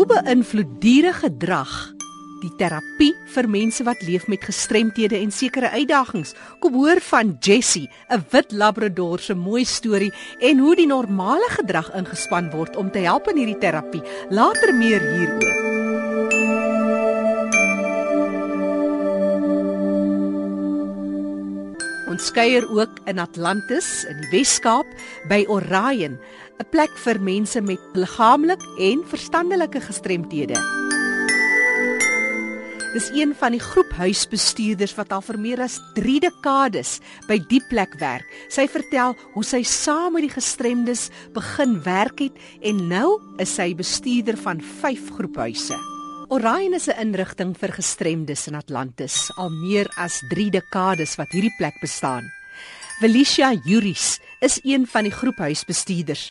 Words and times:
Hoe 0.00 0.08
beïnvloed 0.08 0.78
diere 0.80 1.10
gedrag 1.12 1.72
die 2.40 2.48
terapie 2.56 3.10
vir 3.34 3.48
mense 3.52 3.84
wat 3.84 4.00
leef 4.08 4.22
met 4.32 4.46
gestremthede 4.48 5.18
en 5.18 5.28
sekere 5.28 5.68
uitdagings? 5.74 6.32
Kom 6.64 6.78
hoor 6.80 7.02
van 7.04 7.34
Jessie, 7.44 7.84
'n 8.08 8.24
wit 8.32 8.52
labrador 8.52 9.20
se 9.20 9.34
mooi 9.34 9.64
storie 9.64 10.12
en 10.40 10.58
hoe 10.58 10.74
die 10.76 10.86
normale 10.86 11.50
gedrag 11.50 11.92
ingespan 11.92 12.48
word 12.50 12.76
om 12.76 12.90
te 12.90 13.04
help 13.04 13.28
in 13.28 13.36
hierdie 13.36 13.60
terapie. 13.60 14.02
Later 14.30 14.72
meer 14.74 15.04
hieroor. 15.04 15.60
Ons 22.10 22.32
kuier 22.32 22.64
ook 22.66 22.98
in 23.06 23.18
Atlantis 23.18 24.04
in 24.08 24.16
die 24.16 24.30
Wes-Kaap 24.32 24.86
by 25.28 25.44
Orion, 25.46 26.18
'n 26.60 26.68
plek 26.68 26.92
vir 27.06 27.16
mense 27.24 27.60
met 27.64 27.80
liggaamlik 27.96 28.60
en 28.78 29.00
verstandelike 29.08 29.80
gestremthede. 29.80 30.58
Dis 32.92 33.06
een 33.14 33.32
van 33.38 33.54
die 33.54 33.62
groep 33.62 33.92
huisbestuurders 33.96 34.92
wat 34.98 35.12
al 35.14 35.22
vir 35.24 35.38
meer 35.38 35.60
as 35.64 35.78
3 35.94 36.18
dekades 36.20 36.98
by 37.28 37.38
die 37.48 37.62
plek 37.70 37.94
werk. 38.00 38.26
Sy 38.52 38.66
vertel 38.68 39.14
hoe 39.36 39.44
sy 39.46 39.62
saam 39.62 40.18
met 40.18 40.26
die 40.26 40.34
gestremdes 40.34 41.06
begin 41.32 41.78
werk 41.86 42.20
het 42.20 42.36
en 42.60 42.82
nou 42.90 43.20
is 43.38 43.54
sy 43.54 43.70
bestuurder 43.78 44.36
van 44.36 44.60
5 44.60 45.14
groephuise. 45.16 45.78
Orion 46.28 46.74
is 46.74 46.88
'n 46.88 47.00
inrigting 47.00 47.54
vir 47.56 47.72
gestremdes 47.72 48.48
in 48.48 48.54
Atlantis, 48.54 49.30
al 49.36 49.50
meer 49.50 49.88
as 49.96 50.20
3 50.28 50.50
dekades 50.50 51.16
wat 51.16 51.32
hierdie 51.32 51.56
plek 51.58 51.80
bestaan. 51.80 52.28
Felicia 53.00 53.54
Juris 53.64 54.18
is 54.40 54.60
een 54.62 54.86
van 54.86 55.04
die 55.04 55.12
groephuisbestuurders. 55.12 56.30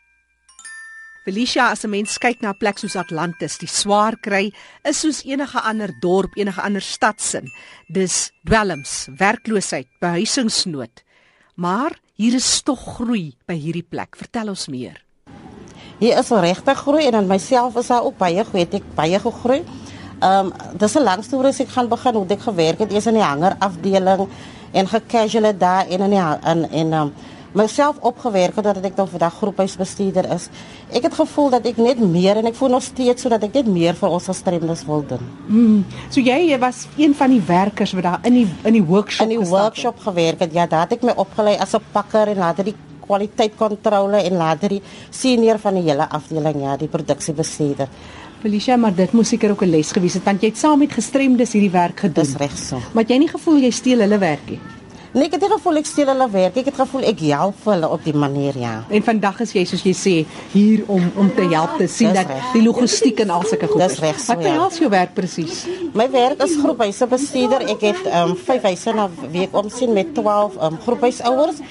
Felicia, 1.30 1.70
as 1.70 1.86
'n 1.86 1.92
mens 1.94 2.18
kyk 2.18 2.42
na 2.42 2.50
'n 2.50 2.58
plek 2.58 2.78
soos 2.80 2.96
Atlantis, 2.96 3.60
die 3.62 3.70
swaar 3.70 4.16
kry 4.18 4.52
is 4.84 5.00
soos 5.00 5.22
enige 5.26 5.62
ander 5.62 5.92
dorp, 6.02 6.32
enige 6.36 6.62
ander 6.62 6.82
stadsin. 6.82 7.46
Dis 7.88 8.32
dwelms, 8.44 9.08
werkloosheid, 9.18 9.86
behuisingsnood. 10.02 11.04
Maar 11.56 11.92
hier 12.16 12.34
is 12.34 12.62
tog 12.62 12.82
groei 12.96 13.38
by 13.46 13.54
hierdie 13.54 13.86
plek. 13.90 14.18
Vertel 14.18 14.50
ons 14.50 14.68
meer. 14.68 15.06
Hier 16.00 16.18
is 16.18 16.30
regtig 16.30 16.78
groei 16.78 17.06
en 17.06 17.16
aan 17.16 17.28
myself 17.28 17.76
is 17.78 17.88
daar 17.88 18.04
ook 18.04 18.18
baie 18.18 18.46
goed, 18.46 18.74
ek 18.74 18.96
baie 18.96 19.20
gegroei. 19.20 19.64
Ehm 20.22 20.46
um, 20.46 20.54
dis 20.78 20.96
'n 20.96 21.04
lang 21.04 21.24
storie 21.24 21.50
as 21.50 21.60
ek 21.60 21.70
gaan 21.70 21.90
begin 21.90 22.16
hoe 22.16 22.26
ek 22.28 22.42
gewerk 22.42 22.80
het 22.80 22.92
eers 22.92 23.06
in 23.08 23.14
die 23.14 23.24
hanger 23.24 23.56
afdeling 23.60 24.28
en 24.72 24.88
gecasual 24.88 25.58
daar 25.58 25.88
in 25.88 26.02
in 26.02 26.12
in 26.12 26.66
en 26.72 26.94
um, 26.94 27.14
myself 27.54 27.98
opgewerk 28.06 28.56
het 28.56 28.64
dat 28.64 28.84
ek 28.86 28.96
dan 28.96 29.08
vandag 29.08 29.38
groephuisbestuurder 29.40 30.28
is. 30.34 30.50
Ek 30.94 31.04
het 31.08 31.14
gevoel 31.14 31.50
dat 31.50 31.66
ek 31.66 31.78
net 31.78 32.00
meer 32.00 32.38
en 32.38 32.46
ek 32.46 32.56
voel 32.56 32.70
nog 32.76 32.84
steeds 32.84 33.26
sodat 33.26 33.44
ek 33.44 33.54
net 33.54 33.68
meer 33.68 33.98
vir 33.98 34.10
ons 34.10 34.30
gestremdes 34.30 34.86
wil 34.86 35.04
doen. 35.08 35.24
Mm. 35.48 35.86
So 36.10 36.22
jy 36.22 36.58
was 36.60 36.88
een 36.98 37.16
van 37.16 37.34
die 37.34 37.42
werkers 37.42 37.96
wat 37.98 38.04
daar 38.04 38.30
in 38.30 38.34
die 38.34 38.48
in 38.64 38.74
die 38.74 38.86
workshop 38.86 39.28
in 39.28 39.38
die 39.38 39.50
workshop 39.50 39.96
het. 39.96 40.04
gewerk 40.04 40.40
het. 40.40 40.54
Ja, 40.54 40.68
daar 40.68 40.88
het 40.88 41.00
ek 41.00 41.04
my 41.04 41.16
opgelei 41.16 41.58
as 41.58 41.74
'n 41.74 41.84
pakker 41.92 42.28
en 42.28 42.38
later 42.38 42.64
die 42.64 42.76
kwaliteitkontrole 43.10 44.22
en 44.22 44.38
later 44.38 44.70
die 44.70 44.82
senior 45.10 45.58
van 45.58 45.74
die 45.74 45.84
hele 45.90 46.10
afdeling, 46.10 46.62
ja, 46.62 46.78
die 46.78 46.88
produksiebestuurder. 46.88 47.88
Felicia, 48.40 48.78
maar 48.78 48.96
dit 48.96 49.12
moes 49.12 49.28
seker 49.28 49.52
ook 49.52 49.64
'n 49.64 49.70
les 49.70 49.92
gewees 49.92 50.14
het 50.14 50.24
want 50.24 50.42
jy 50.42 50.50
het 50.50 50.58
saam 50.58 50.80
met 50.80 50.92
gestremdes 50.92 51.54
hierdie 51.54 51.72
werk 51.72 52.00
gedoen. 52.00 52.24
Dis 52.24 52.36
reg 52.36 52.58
so. 52.58 52.80
Maar 52.94 53.04
jy 53.04 53.18
nie 53.18 53.28
gevoel 53.28 53.58
jy 53.58 53.72
steel 53.72 54.00
hulle 54.00 54.18
werk 54.18 54.50
nie. 54.50 54.60
Nee, 55.10 55.26
ek 55.26 55.40
het 55.40 55.42
nie 55.42 55.50
gevoel 55.50 55.80
ek 55.80 55.88
steel 55.90 56.10
hulle 56.12 56.26
werk. 56.30 56.58
Ek 56.62 56.68
het 56.70 56.76
gevoel 56.78 57.08
ek 57.10 57.22
help 57.24 57.64
hulle 57.66 57.88
op 57.96 58.04
die 58.06 58.14
manier, 58.14 58.58
ja. 58.62 58.74
En 58.94 59.06
vandag 59.08 59.40
is 59.46 59.56
jy 59.58 59.64
soos 59.66 59.82
jy 59.88 59.94
sê 59.98 60.14
hier 60.54 60.84
om 60.86 61.08
om 61.18 61.32
te 61.34 61.48
help 61.50 61.80
te 61.82 61.88
sien 61.90 62.14
dat 62.14 62.30
die 62.54 62.62
logistiek 62.62 63.24
en 63.26 63.34
al 63.34 63.48
sulke 63.50 63.72
goed 63.72 63.82
is. 63.88 63.96
Dis 63.96 64.04
reg 64.06 64.20
so. 64.22 64.36
Wat 64.36 64.44
behels 64.46 64.78
ja. 64.78 64.84
jou 64.86 64.92
werk 64.94 65.16
presies? 65.18 65.64
My 65.98 66.06
werk 66.14 66.44
is 66.46 66.54
groephuise 66.62 67.10
bestuurder. 67.10 67.66
Ek 67.74 67.88
het 67.90 68.04
ehm 68.06 68.36
um, 68.36 68.38
5 68.38 68.70
huise 68.70 68.94
na 69.00 69.08
week 69.34 69.58
omsien 69.58 69.98
met 69.98 70.14
12 70.14 70.60
ehm 70.60 70.78
um, 70.78 70.80
groephuisouers 70.86 71.64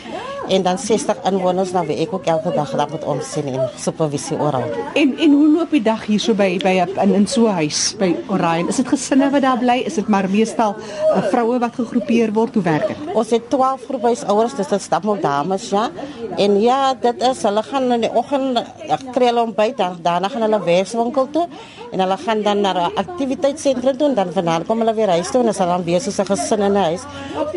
en 0.48 0.62
dan 0.62 0.78
60 0.78 1.16
inwoners 1.30 1.72
na 1.72 1.84
wie 1.86 1.96
ek 2.04 2.12
ook 2.12 2.26
elke 2.26 2.52
dag 2.54 2.70
daar 2.76 2.90
moet 2.90 3.04
omsien 3.04 3.46
en 3.52 3.70
supervisie 3.76 4.38
oral. 4.38 4.64
En 4.94 5.14
en 5.18 5.32
hoe 5.32 5.48
loop 5.56 5.70
die 5.70 5.82
dag 5.82 6.06
hier 6.06 6.20
so 6.20 6.34
by 6.34 6.58
by 6.62 6.74
in 7.02 7.14
in 7.14 7.26
so 7.26 7.46
'n 7.46 7.54
huis 7.60 7.94
by 7.98 8.14
Orion? 8.28 8.68
Is 8.68 8.76
dit 8.76 8.88
gesinne 8.88 9.30
wat 9.30 9.42
daar 9.42 9.58
bly? 9.58 9.82
Is 9.86 9.94
dit 9.94 10.08
maar 10.08 10.30
meestal 10.30 10.76
uh, 11.14 11.22
vroue 11.30 11.58
wat 11.58 11.74
gegroepeer 11.74 12.32
word? 12.32 12.54
Hoe 12.54 12.62
werk 12.62 12.86
dit? 12.88 12.96
Ons 13.14 13.30
het 13.30 13.50
12 13.50 13.84
groephuisouers, 13.84 14.54
dis 14.54 14.68
dit 14.68 14.82
stap 14.82 15.04
met 15.04 15.22
dames, 15.22 15.70
ja. 15.70 15.90
En 16.36 16.60
ja, 16.60 16.94
dit 16.94 17.22
is 17.22 17.42
hulle 17.42 17.62
gaan 17.62 17.92
in 17.92 18.00
die 18.00 18.14
oggend 18.14 18.64
kry 19.12 19.26
hulle 19.26 19.42
ontbyt, 19.42 19.76
dan 19.76 19.98
daarna 20.02 20.28
gaan 20.28 20.42
hulle 20.42 20.60
werkswinkel 20.64 21.30
toe 21.30 21.48
en 21.92 22.00
hulle 22.00 22.16
gaan 22.16 22.42
dan 22.42 22.60
na 22.60 22.72
'n 22.72 22.92
aktiwiteitssentrum 22.94 23.96
toe 23.96 24.08
en 24.08 24.14
dan 24.14 24.32
vanaand 24.32 24.66
kom 24.66 24.78
hulle 24.78 24.94
weer 24.94 25.08
huis 25.08 25.30
toe 25.30 25.40
en 25.42 25.48
as 25.48 25.58
hulle 25.58 25.70
dan 25.70 25.84
besig 25.84 26.12
is 26.12 26.18
'n 26.20 26.26
gesin 26.26 26.60
in 26.60 26.72
'n 26.72 26.84
huis. 26.88 27.02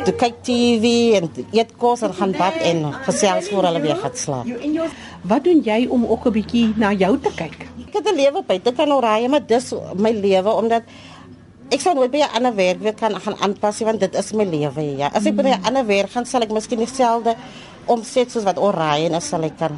Toe 0.06 0.14
kyk 0.14 0.36
TV 0.42 0.86
en 1.18 1.32
eet 1.52 1.72
kos 1.78 2.02
en 2.02 2.14
gaan 2.14 2.32
bad 2.32 2.56
en 2.62 2.81
gesels 3.06 3.50
voor 3.50 3.64
hulle 3.70 3.82
weer 3.82 3.96
gaan 3.96 4.16
slaap. 4.16 4.46
Wat 5.22 5.44
doen 5.44 5.62
jy 5.64 5.88
om 5.90 6.06
ook 6.06 6.26
'n 6.26 6.32
bietjie 6.32 6.74
na 6.76 6.92
jou 6.94 7.18
te 7.20 7.32
kyk? 7.36 7.68
Ek 7.88 7.94
het 7.94 8.08
'n 8.12 8.16
lewe 8.16 8.44
buite 8.48 8.72
kan 8.72 8.92
oraai, 8.92 9.28
maar 9.28 9.46
dis 9.46 9.74
my 9.96 10.12
lewe 10.12 10.50
omdat 10.50 10.84
ek 11.72 11.80
sou 11.80 11.94
nooit 11.96 12.12
by 12.12 12.20
'n 12.20 12.36
ander 12.36 12.56
werk 12.56 12.80
weer 12.82 12.94
kan 12.94 13.16
gaan 13.16 13.36
aanpas 13.40 13.80
want 13.80 14.00
dit 14.00 14.16
is 14.16 14.34
my 14.34 14.44
lewe 14.44 14.98
ja. 14.98 15.10
As 15.14 15.26
ek 15.26 15.36
by 15.36 15.44
'n 15.44 15.64
ander 15.64 15.86
werk 15.86 16.12
gaan 16.12 16.26
sal 16.26 16.42
ek 16.42 16.52
miskien 16.52 16.80
dieselfde 16.80 17.36
omset 17.86 18.32
soos 18.32 18.44
wat 18.44 18.58
oraai 18.58 19.06
en 19.06 19.22
sal 19.22 19.44
ek 19.44 19.58
kan 19.58 19.72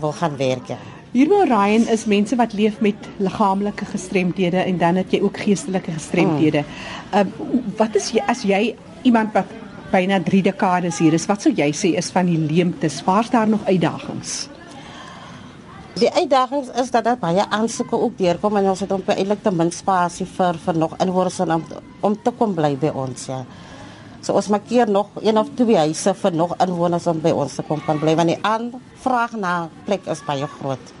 wil 0.00 0.12
gaan 0.12 0.36
werk 0.36 0.68
ja. 0.68 0.78
Hier 1.12 1.28
by 1.28 1.44
Ryan 1.48 1.86
is 1.88 2.04
mense 2.04 2.36
wat 2.36 2.52
leef 2.52 2.80
met 2.80 2.96
liggaamlike 3.18 3.84
gestremdhede 3.84 4.58
en 4.58 4.78
dan 4.78 4.96
het 4.96 5.12
jy 5.12 5.20
ook 5.20 5.36
geestelike 5.36 5.92
gestremdhede. 5.92 6.64
Ehm 7.12 7.26
mm. 7.26 7.58
uh, 7.58 7.62
wat 7.76 7.94
is 7.96 8.10
jy 8.10 8.22
as 8.26 8.42
jy 8.42 8.76
iemand 9.02 9.32
wat 9.32 9.46
byna 9.96 10.20
3 10.24 10.42
dekades 10.50 11.00
hier 11.00 11.16
is. 11.16 11.26
Wat 11.30 11.42
sou 11.44 11.54
jy 11.56 11.70
sê 11.76 11.94
is 11.96 12.12
van 12.12 12.28
die 12.28 12.38
leemtes? 12.38 13.00
Waar's 13.06 13.32
daar 13.32 13.48
nog 13.48 13.64
uitdagings? 13.68 14.46
Die 15.96 16.10
uitdagings 16.12 16.68
is 16.76 16.90
dat 16.92 17.06
daar 17.06 17.16
baie 17.16 17.44
aansoeke 17.48 17.96
ook 17.96 18.18
deurkom 18.18 18.58
en 18.60 18.68
ons 18.68 18.82
het 18.84 18.90
om 18.92 19.04
eintlik 19.14 19.40
te 19.40 19.52
min 19.52 19.70
spasie 19.72 20.26
vir 20.28 20.58
vir 20.66 20.76
nog 20.76 20.96
inwoners 21.00 21.38
om 21.40 21.64
om 22.04 22.16
te 22.22 22.32
kom 22.36 22.52
bly 22.54 22.74
by 22.76 22.90
ons 22.92 23.30
ja. 23.30 23.38
So 24.20 24.36
ons 24.36 24.50
maak 24.52 24.68
hier 24.68 24.90
nog 24.90 25.08
een 25.22 25.38
of 25.40 25.48
twee 25.56 25.78
huise 25.78 26.12
vir 26.20 26.36
nog 26.36 26.52
inwoners 26.60 27.06
om 27.08 27.22
by 27.24 27.32
ons 27.32 27.56
te 27.56 27.64
kom 27.64 27.80
kan 27.86 27.96
bly 28.02 28.12
want 28.18 28.34
die 28.34 28.38
aanvraag 28.44 29.38
na 29.40 29.54
plek 29.88 30.04
is 30.12 30.20
baie 30.28 30.48
groot. 30.58 30.92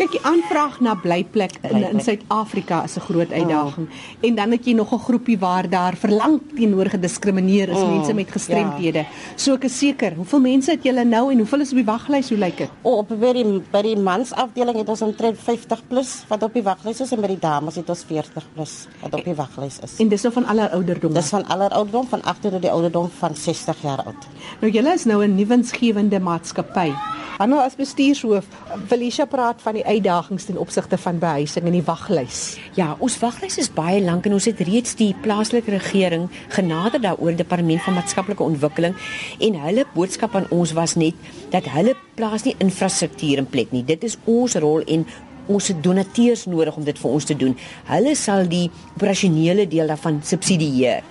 Kyk, 0.00 0.14
die 0.16 0.20
aanvraag 0.24 0.78
na 0.80 0.94
blyplek 0.96 1.58
in 1.68 1.82
in 1.84 2.00
Suid-Afrika 2.00 2.78
is 2.88 2.96
'n 2.96 3.04
groot 3.04 3.32
uitdaging. 3.32 3.86
Oh. 3.88 4.26
En 4.26 4.34
dan 4.34 4.50
het 4.50 4.64
jy 4.64 4.72
nog 4.72 4.92
'n 4.92 4.98
groepie 4.98 5.38
waar 5.38 5.68
daar 5.68 5.94
verlang 5.96 6.40
teenoor 6.56 6.86
gediskrimineer 6.86 7.68
is, 7.68 7.76
oh. 7.76 7.96
mense 7.96 8.14
met 8.14 8.30
gestremthede. 8.30 8.98
Ja. 8.98 9.06
So 9.36 9.52
ek 9.54 9.64
is 9.64 9.78
seker, 9.78 10.14
hoeveel 10.14 10.40
mense 10.40 10.70
het 10.70 10.82
julle 10.82 11.04
nou 11.04 11.30
en 11.32 11.38
hoeveel 11.38 11.60
is 11.60 11.70
op 11.70 11.76
die 11.76 11.84
waglys? 11.84 12.28
Hoe 12.28 12.38
lyk 12.38 12.56
dit? 12.56 12.70
Oh, 12.82 12.96
op 12.96 13.08
by 13.08 13.32
die 13.32 13.60
by 13.70 13.82
die 13.82 13.96
mans 13.96 14.32
afdeling 14.32 14.78
het 14.78 14.88
ons 14.88 15.02
omtrent 15.02 15.38
50 15.38 15.86
plus 15.88 16.24
wat 16.28 16.42
op 16.42 16.52
die 16.52 16.62
waglys 16.62 17.00
is 17.00 17.12
en 17.12 17.20
by 17.20 17.26
die 17.26 17.38
dames 17.38 17.74
het 17.74 17.88
ons 17.88 18.04
40 18.04 18.46
plus 18.54 18.88
wat 19.02 19.14
op 19.14 19.24
die 19.24 19.34
waglys 19.34 19.78
is. 19.84 19.98
En 19.98 20.08
dis 20.08 20.22
nou 20.22 20.32
van 20.32 20.46
aller 20.46 20.70
ouderdomme. 20.70 21.14
Dis 21.20 21.28
van 21.28 21.46
aller 21.46 21.70
ouderdom 21.70 22.06
van 22.08 22.22
agter 22.22 22.50
tot 22.50 22.62
die 22.62 22.70
ouderdom 22.70 23.10
van 23.18 23.36
60 23.36 23.82
jaar 23.82 24.02
oud. 24.04 24.28
Nou 24.60 24.72
julle 24.72 24.94
is 24.94 25.04
nou 25.04 25.24
'n 25.24 25.34
nuwensgewende 25.34 26.20
maatskappy. 26.20 26.92
Hanno 27.40 27.56
as 27.56 27.72
bestuurshoof, 27.72 28.44
Felicia 28.90 29.24
praat 29.24 29.62
van 29.64 29.78
die 29.78 29.84
uitdagings 29.90 30.46
ten 30.46 30.58
opsigte 30.60 30.98
van 30.98 31.18
behuising 31.18 31.66
en 31.66 31.74
die 31.74 31.84
waglys. 31.86 32.58
Ja, 32.78 32.92
ons 33.02 33.18
waglys 33.22 33.58
is 33.58 33.70
baie 33.74 34.00
lank 34.04 34.28
en 34.28 34.36
ons 34.36 34.46
het 34.48 34.60
reeds 34.66 34.94
die 35.00 35.10
plaaslike 35.24 35.72
regering 35.74 36.28
genader 36.54 37.02
daaroor 37.02 37.36
departement 37.36 37.82
van 37.86 37.98
maatskaplike 37.98 38.46
ontwikkeling 38.46 38.94
en 39.38 39.58
hulle 39.64 39.86
boodskap 39.94 40.36
aan 40.38 40.46
ons 40.54 40.74
was 40.78 40.94
net 41.00 41.18
dat 41.50 41.66
hulle 41.74 41.96
plaas 42.18 42.46
nie 42.46 42.54
infrastruktuur 42.62 43.42
in 43.42 43.50
plek 43.50 43.74
nie. 43.74 43.84
Dit 43.86 44.06
is 44.06 44.18
ons 44.30 44.54
rol 44.62 44.86
en 44.86 45.06
ons 45.50 45.68
het 45.72 45.82
donateurs 45.82 46.46
nodig 46.46 46.76
om 46.76 46.86
dit 46.86 46.98
vir 47.02 47.10
ons 47.10 47.26
te 47.26 47.36
doen. 47.36 47.56
Hulle 47.90 48.14
sal 48.18 48.46
die 48.50 48.68
operasionele 48.94 49.66
deel 49.70 49.90
daarvan 49.90 50.20
subsidieer 50.22 51.02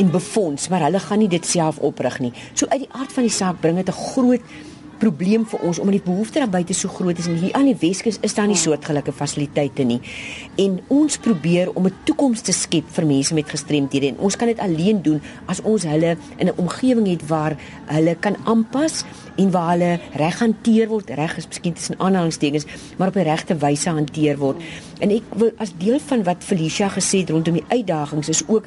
en 0.00 0.12
befonds, 0.12 0.68
maar 0.72 0.86
hulle 0.86 1.00
gaan 1.02 1.20
nie 1.20 1.30
dit 1.32 1.46
self 1.46 1.80
oprig 1.84 2.18
nie. 2.24 2.32
So 2.54 2.68
uit 2.70 2.86
die 2.86 2.92
aard 2.96 3.12
van 3.12 3.26
die 3.28 3.34
saak 3.34 3.60
bring 3.60 3.76
dit 3.76 3.88
'n 3.88 4.00
groot 4.12 4.40
probleem 5.02 5.44
vir 5.48 5.64
ons 5.66 5.80
omdat 5.82 5.98
die 5.98 6.06
behoefte 6.06 6.38
daar 6.42 6.52
buite 6.52 6.74
so 6.76 6.90
groot 6.92 7.18
is 7.18 7.28
en 7.30 7.38
hier 7.40 7.54
aan 7.58 7.66
die 7.70 7.76
Weskus 7.80 8.20
is 8.22 8.36
daar 8.36 8.46
nie 8.50 8.58
soortgelyke 8.58 9.12
fasiliteite 9.12 9.86
nie. 9.88 9.98
En 10.62 10.78
ons 10.94 11.18
probeer 11.26 11.72
om 11.74 11.86
'n 11.86 11.94
toekoms 12.04 12.40
te 12.40 12.52
skep 12.52 12.86
vir 12.96 13.06
mense 13.06 13.34
met 13.34 13.50
gestremthede 13.50 14.06
en 14.06 14.18
ons 14.18 14.36
kan 14.36 14.48
dit 14.48 14.58
alleen 14.58 15.02
doen 15.02 15.20
as 15.46 15.62
ons 15.62 15.82
hulle 15.82 16.16
in 16.38 16.46
'n 16.46 16.56
omgewing 16.56 17.06
het 17.06 17.26
waar 17.26 17.56
hulle 17.86 18.14
kan 18.20 18.36
aanpas 18.44 19.04
en 19.36 19.50
waar 19.50 19.70
hulle 19.70 20.00
reg 20.12 20.38
hanteer 20.38 20.88
word, 20.88 21.10
reg 21.10 21.36
is 21.36 21.48
miskien 21.48 21.72
tussen 21.72 21.98
aanhalingstekens, 21.98 22.66
maar 22.96 23.08
op 23.08 23.16
'n 23.16 23.24
regte 23.24 23.56
wyse 23.56 23.90
hanteer 23.90 24.38
word. 24.38 24.62
En 25.00 25.10
ek 25.10 25.22
wil 25.36 25.50
as 25.56 25.72
deel 25.78 25.98
van 25.98 26.22
wat 26.22 26.44
Felicia 26.44 26.88
gesê 26.88 27.18
het 27.18 27.30
rondom 27.30 27.54
die 27.54 27.64
uitdagings 27.68 28.28
is 28.28 28.42
ook 28.46 28.64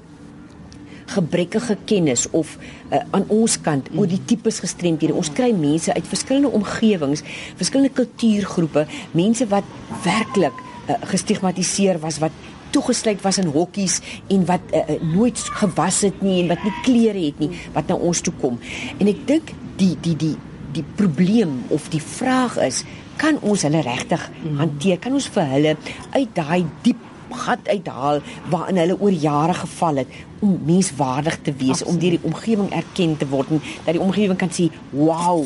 gebrekkige 1.13 1.77
kennis 1.85 2.25
of 2.31 2.57
uh, 2.57 3.01
aan 3.11 3.25
ons 3.33 3.57
kant 3.61 3.89
oor 3.95 4.07
die 4.09 4.21
tipes 4.25 4.59
gestremdhede. 4.63 5.13
Ons 5.13 5.31
kry 5.35 5.51
mense 5.55 5.93
uit 5.93 6.07
verskillende 6.09 6.53
omgewings, 6.57 7.23
verskillende 7.59 7.93
kultuurgroepe, 7.93 8.85
mense 9.17 9.47
wat 9.51 9.67
werklik 10.05 10.57
uh, 10.89 10.97
gestigmatiseer 11.11 12.01
was 12.03 12.19
wat 12.23 12.33
toegesluit 12.75 13.21
was 13.23 13.37
in 13.39 13.53
hokkies 13.53 14.01
en 14.33 14.43
wat 14.49 14.73
uh, 14.73 14.97
nooit 15.13 15.39
gewas 15.61 16.01
het 16.07 16.19
nie 16.25 16.41
en 16.41 16.51
wat 16.51 16.65
nie 16.65 16.75
klere 16.83 17.21
het 17.29 17.39
nie 17.39 17.53
wat 17.77 17.87
na 17.87 17.95
ons 17.95 18.21
toe 18.25 18.33
kom. 18.41 18.59
En 18.99 19.07
ek 19.11 19.23
dink 19.29 19.55
die 19.79 19.93
die 20.01 20.17
die 20.19 20.35
die 20.75 20.83
probleem 20.99 21.61
of 21.71 21.87
die 21.93 22.03
vraag 22.03 22.57
is 22.65 22.83
kan 23.15 23.37
ons 23.47 23.63
hulle 23.63 23.79
regtig 23.85 24.23
hanteer? 24.59 24.99
Kan 24.99 25.15
ons 25.15 25.29
vir 25.31 25.45
hulle 25.53 25.75
uit 26.11 26.33
daai 26.35 26.65
diep 26.83 26.99
gat 27.29 27.67
uithaal 27.67 28.21
waarin 28.49 28.77
hulle 28.77 28.99
oor 28.99 29.11
jare 29.11 29.53
geval 29.53 29.95
het 29.95 30.07
om 30.39 30.59
menswaardig 30.65 31.39
te 31.41 31.53
wees, 31.53 31.81
Absoluut. 31.81 31.93
om 31.93 31.99
deur 31.99 32.09
die 32.09 32.23
omgewing 32.23 32.71
erken 32.71 33.17
te 33.17 33.27
word 33.27 33.49
en 33.49 33.61
dat 33.85 33.93
die 33.93 34.01
omgewing 34.01 34.37
kan 34.37 34.49
sê, 34.49 34.69
"Wow, 34.89 35.45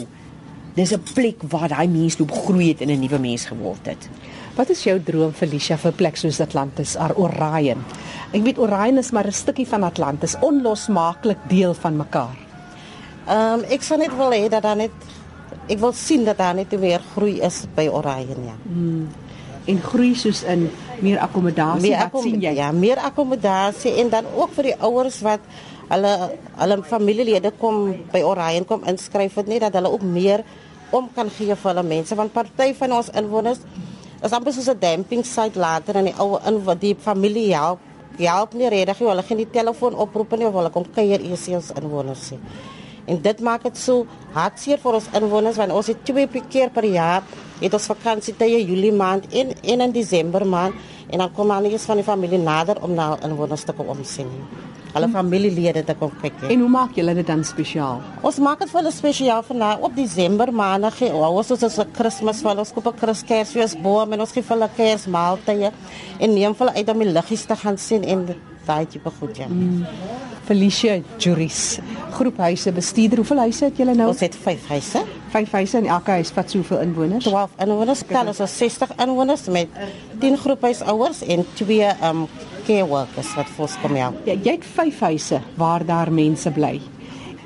dis 0.75 0.93
'n 0.93 1.03
plek 1.13 1.43
waar 1.49 1.67
daai 1.67 1.87
mens 1.87 2.17
loop 2.17 2.31
groei 2.31 2.67
het 2.67 2.81
en 2.81 2.89
'n 2.89 2.99
nuwe 2.99 3.19
mens 3.19 3.45
geword 3.45 3.85
het." 3.85 4.09
Wat 4.55 4.69
is 4.69 4.83
jou 4.83 4.99
droom 5.03 5.31
Felicia 5.33 5.77
vir 5.77 5.91
plek 5.91 6.17
soos 6.17 6.41
Atlantis, 6.41 6.95
ar 6.95 7.15
Orion? 7.15 7.83
Ek 8.33 8.43
weet 8.43 8.57
Orion 8.57 8.97
is 8.97 9.11
maar 9.11 9.27
'n 9.27 9.31
stukkie 9.31 9.67
van 9.67 9.83
Atlantis, 9.83 10.35
onlosmaaklik 10.39 11.37
deel 11.47 11.73
van 11.73 11.95
mekaar. 11.95 12.37
Ehm 13.27 13.59
um, 13.59 13.63
ek 13.69 13.81
sou 13.81 13.97
net 13.99 14.15
wil 14.17 14.31
hê 14.31 14.49
dat 14.49 14.61
dan 14.61 14.77
net 14.77 14.91
ek 15.69 15.79
wil 15.79 15.93
sien 15.93 16.25
dat 16.25 16.37
daar 16.37 16.55
net 16.55 16.79
weer 16.79 17.01
groei 17.13 17.39
is 17.45 17.65
by 17.75 17.87
Orion 17.87 18.43
ja. 18.45 18.55
Hmm. 18.65 19.07
En 19.65 19.81
groei 19.81 20.15
soos 20.15 20.43
in 20.43 20.69
meer 21.01 21.19
akkommodasie 21.19 21.89
meer 21.89 22.09
wat 22.11 22.23
sien 22.23 22.39
jy? 22.41 22.53
Ja, 22.55 22.71
meer 22.71 22.97
akkommodasie 22.97 23.97
en 24.01 24.09
dan 24.09 24.25
ook 24.35 24.53
vir 24.55 24.71
die 24.71 24.77
ouers 24.79 25.19
wat 25.21 25.43
hulle 25.89 26.13
hulle 26.59 26.79
familielede 26.83 27.51
kom 27.57 27.93
by 28.13 28.21
Orion 28.23 28.65
kom 28.65 28.83
inskryf 28.87 29.35
het 29.41 29.47
nie 29.47 29.59
dat 29.59 29.73
hulle 29.73 29.91
ook 29.91 30.05
meer 30.05 30.43
om 30.91 31.09
kan 31.15 31.29
gee 31.29 31.55
vir 31.55 31.71
hulle 31.71 31.85
mense 31.85 32.15
want 32.15 32.33
party 32.33 32.73
van 32.77 32.97
ons 32.99 33.11
inwoners 33.21 33.61
is 34.23 34.33
amper 34.35 34.53
soos 34.53 34.69
'n 34.69 34.79
damping 34.79 35.23
site 35.25 35.59
later 35.59 35.95
in 35.97 36.05
die 36.11 36.17
ou 36.17 36.39
in 36.45 36.63
wat 36.63 36.81
die 36.81 36.95
familie 36.95 37.53
help 37.53 37.79
help 38.17 38.53
nie 38.53 38.69
redig 38.69 38.97
hulle 38.97 39.23
geen 39.23 39.37
die 39.37 39.51
telefoon 39.51 39.95
oproep 39.95 40.37
nie 40.37 40.47
of 40.47 40.53
hulle 40.53 40.71
kom 40.73 40.85
kuier 40.95 41.21
eers 41.21 41.47
ons 41.47 41.71
inwoners 41.79 42.27
sien. 42.27 42.41
En 43.09 43.21
dit 43.21 43.39
maak 43.41 43.63
dit 43.65 43.77
so 43.77 44.05
hartseer 44.35 44.81
vir 44.81 44.97
ons 44.99 45.11
inwoners 45.17 45.57
want 45.57 45.73
ons 45.73 45.87
het 45.89 46.01
twee 46.05 46.27
keer 46.53 46.69
per 46.73 46.85
jaar 46.85 47.23
het 47.59 47.73
ons 47.75 47.89
vakansietye 47.91 48.61
Julie 48.63 48.93
maand 48.95 49.25
en, 49.35 49.53
en 49.73 49.85
in 49.87 49.93
Desember 49.95 50.45
maand 50.47 50.75
en 51.09 51.23
dan 51.23 51.31
kom 51.33 51.51
al 51.51 51.65
die 51.65 51.79
van 51.81 51.97
die 51.97 52.05
familie 52.05 52.39
nader 52.39 52.77
om 52.85 52.93
na 52.93 53.15
inwoners 53.25 53.65
te 53.65 53.73
kom 53.73 53.89
omsien. 53.89 54.29
Hulle 54.93 55.09
familielede 55.13 55.83
te 55.85 55.93
kom 55.97 56.13
kyk. 56.21 56.37
En 56.49 56.63
hoe 56.63 56.69
maak 56.69 56.95
julle 56.97 57.13
dit 57.17 57.27
dan 57.27 57.43
spesiaal? 57.45 57.99
Ons 58.25 58.39
maak 58.41 58.61
dit 58.63 58.71
vir 58.71 58.79
hulle 58.79 58.93
spesiaal 58.93 59.43
vir 59.45 59.59
nou 59.61 59.73
op 59.85 59.97
Desember 59.97 60.53
maand 60.53 60.89
gee 60.97 61.13
ons 61.13 61.51
ons 61.51 61.65
so 61.65 61.81
'n 61.81 61.91
Kersfees 61.97 62.41
vir 62.41 62.59
ons 62.59 62.73
koop 62.73 62.87
'n 62.87 63.25
Kersfees 63.27 63.75
boom 63.81 64.13
en 64.13 64.21
ons 64.21 64.31
gee 64.31 64.43
vir 64.43 64.55
hulle 64.57 64.69
Kersmaaltye 64.77 65.71
en 66.19 66.33
neem 66.33 66.55
hulle 66.59 66.73
uit 66.77 66.89
om 66.89 66.99
die 66.99 67.13
liggies 67.17 67.45
te 67.45 67.55
gaan 67.55 67.77
sien 67.77 68.03
en 68.03 68.25
daai 68.69 68.85
tipe 68.89 69.11
goed 69.19 69.37
ja. 69.41 69.47
Mm. 69.49 69.85
Felicia 70.49 70.95
Juris, 71.21 71.77
groephuise 72.15 72.71
bestuurder. 72.73 73.21
Hoeveel 73.21 73.43
huise 73.45 73.67
het 73.67 73.77
julle 73.77 73.93
nou? 73.93 74.07
Ons 74.09 74.23
het 74.25 74.35
5 74.35 74.67
huise. 74.73 75.03
5 75.29 75.51
huise 75.59 75.77
en 75.77 75.89
elke 75.93 76.15
huis 76.17 76.31
vat 76.33 76.49
soveel 76.49 76.79
inwoners. 76.87 77.27
12 77.27 77.51
inwoners. 77.65 78.01
Tel 78.09 78.31
ons 78.31 78.41
60 78.55 78.95
inwoners 79.05 79.45
met 79.53 79.75
10 80.23 80.39
groephuisouers 80.41 81.21
en 81.35 81.45
2 81.61 81.91
um 82.09 82.23
care 82.65 82.87
workers 82.89 83.29
wat 83.37 83.51
vir 83.53 83.65
ons 83.67 83.77
kom 83.83 83.95
help. 83.97 84.17
Ja, 84.25 84.37
jy 84.37 84.55
het 84.57 84.65
5 84.65 85.03
huise 85.09 85.41
waar 85.57 85.85
daar 85.85 86.11
mense 86.13 86.49
bly. 86.57 86.79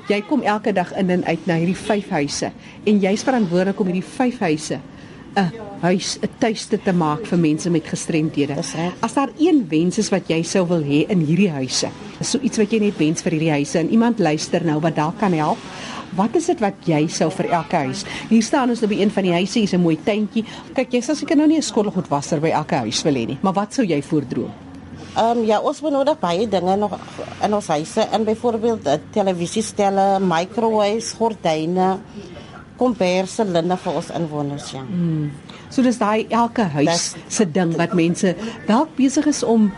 Jy 0.08 0.20
kom 0.28 0.42
elke 0.44 0.72
dag 0.76 0.92
in 1.00 1.12
en 1.12 1.22
uit 1.24 1.46
na 1.48 1.60
hierdie 1.60 1.76
5 1.76 2.10
huise 2.12 2.50
en 2.84 3.04
jy's 3.04 3.24
verantwoordelik 3.24 3.78
om 3.80 3.92
hierdie 3.92 4.08
5 4.16 4.40
huise 4.48 4.80
'n 5.36 5.50
huis, 5.80 6.18
'n 6.22 6.28
tuiste 6.38 6.78
te 6.82 6.92
maak 6.92 7.26
vir 7.26 7.38
mense 7.38 7.70
met 7.70 7.86
gestremdhede. 7.86 8.56
As 9.00 9.14
daar 9.14 9.30
een 9.38 9.66
wens 9.68 9.98
is 9.98 10.10
wat 10.10 10.28
jy 10.28 10.42
sou 10.42 10.66
wil 10.66 10.82
hê 10.82 11.06
in 11.08 11.20
hierdie 11.20 11.50
huise, 11.50 11.88
is 12.20 12.30
so 12.30 12.38
iets 12.38 12.58
wat 12.58 12.70
jy 12.70 12.78
net 12.78 12.98
wens 12.98 13.22
vir 13.22 13.32
hierdie 13.32 13.50
huise 13.50 13.78
en 13.78 13.90
iemand 13.90 14.18
luister 14.18 14.64
nou 14.64 14.80
wat 14.80 14.96
dalk 14.96 15.18
kan 15.18 15.32
help. 15.32 15.58
Wat 16.14 16.34
is 16.34 16.46
dit 16.46 16.60
wat 16.60 16.74
jy 16.86 17.06
sou 17.08 17.30
vir 17.30 17.50
elke 17.50 17.76
huis? 17.76 18.04
Hier 18.28 18.42
staan 18.42 18.70
ons 18.70 18.80
nou 18.80 18.88
by 18.88 19.00
een 19.00 19.10
van 19.10 19.22
die 19.22 19.32
huise, 19.32 19.58
hier's 19.58 19.74
'n 19.74 19.80
mooi 19.80 19.98
tuintjie. 20.04 20.44
Kyk, 20.74 20.92
jy 20.92 21.00
sal 21.00 21.14
seker 21.14 21.36
nou 21.36 21.48
nie 21.48 21.58
'n 21.58 21.62
skottelgoedwasser 21.62 22.40
by 22.40 22.48
elke 22.50 22.76
huis 22.76 23.02
wil 23.02 23.14
hê 23.14 23.26
nie, 23.26 23.38
maar 23.42 23.54
wat 23.54 23.74
sou 23.74 23.84
jy 23.84 24.02
voordroom? 24.02 24.52
Ehm 25.16 25.38
um, 25.38 25.44
ja, 25.44 25.60
ons 25.60 25.80
benodig 25.80 26.18
baie 26.18 26.48
dinge 26.48 26.76
nog 26.76 26.98
in 27.42 27.54
ons 27.54 27.66
huise, 27.66 28.08
in 28.12 28.24
byvoorbeeld 28.24 28.88
televisiestelle, 29.10 30.18
microwaves, 30.20 31.12
gordyne, 31.12 31.98
komberse, 32.76 33.44
linde 33.44 33.76
vir 33.76 33.98
ons 34.00 34.10
inwoners, 34.10 34.72
ja. 34.74 34.82
Hmm. 34.82 35.30
So 35.70 35.82
dis 35.82 35.98
daai 35.98 36.26
elke 36.30 36.66
huis 36.76 36.90
das, 36.90 37.06
se 37.28 37.46
ding 37.50 37.74
wat 37.78 37.94
mense 37.94 38.34
dalk 38.68 38.94
besig 38.96 39.26
is 39.26 39.42
om 39.42 39.72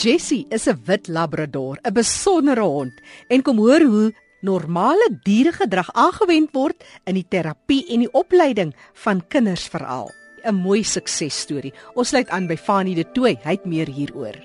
Jessie 0.00 0.46
is 0.48 0.66
'n 0.66 0.80
wit 0.86 1.08
labrador, 1.08 1.78
'n 1.82 1.92
besondere 1.92 2.60
hond 2.60 3.00
en 3.28 3.42
kom 3.42 3.56
hoor 3.56 3.82
hoe 3.82 4.14
normale 4.40 5.18
dieregedrag 5.22 5.92
aangewend 5.92 6.48
word 6.52 6.84
in 7.04 7.14
die 7.14 7.26
terapie 7.28 7.84
en 7.92 7.98
die 7.98 8.12
opleiding 8.12 8.74
van 8.92 9.26
kinders 9.28 9.68
veral. 9.68 10.10
'n 10.44 10.54
Mooi 10.54 10.82
suksesstorie. 10.84 11.72
Ons 11.94 12.08
sluit 12.08 12.28
aan 12.28 12.46
by 12.46 12.56
Fanie 12.56 12.94
de 12.94 13.04
Tooi. 13.12 13.36
Hy 13.42 13.50
het 13.50 13.64
meer 13.64 13.88
hieroor. 13.88 14.36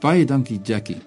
Baie 0.00 0.24
dankie 0.24 0.60
Jackie. 0.62 1.02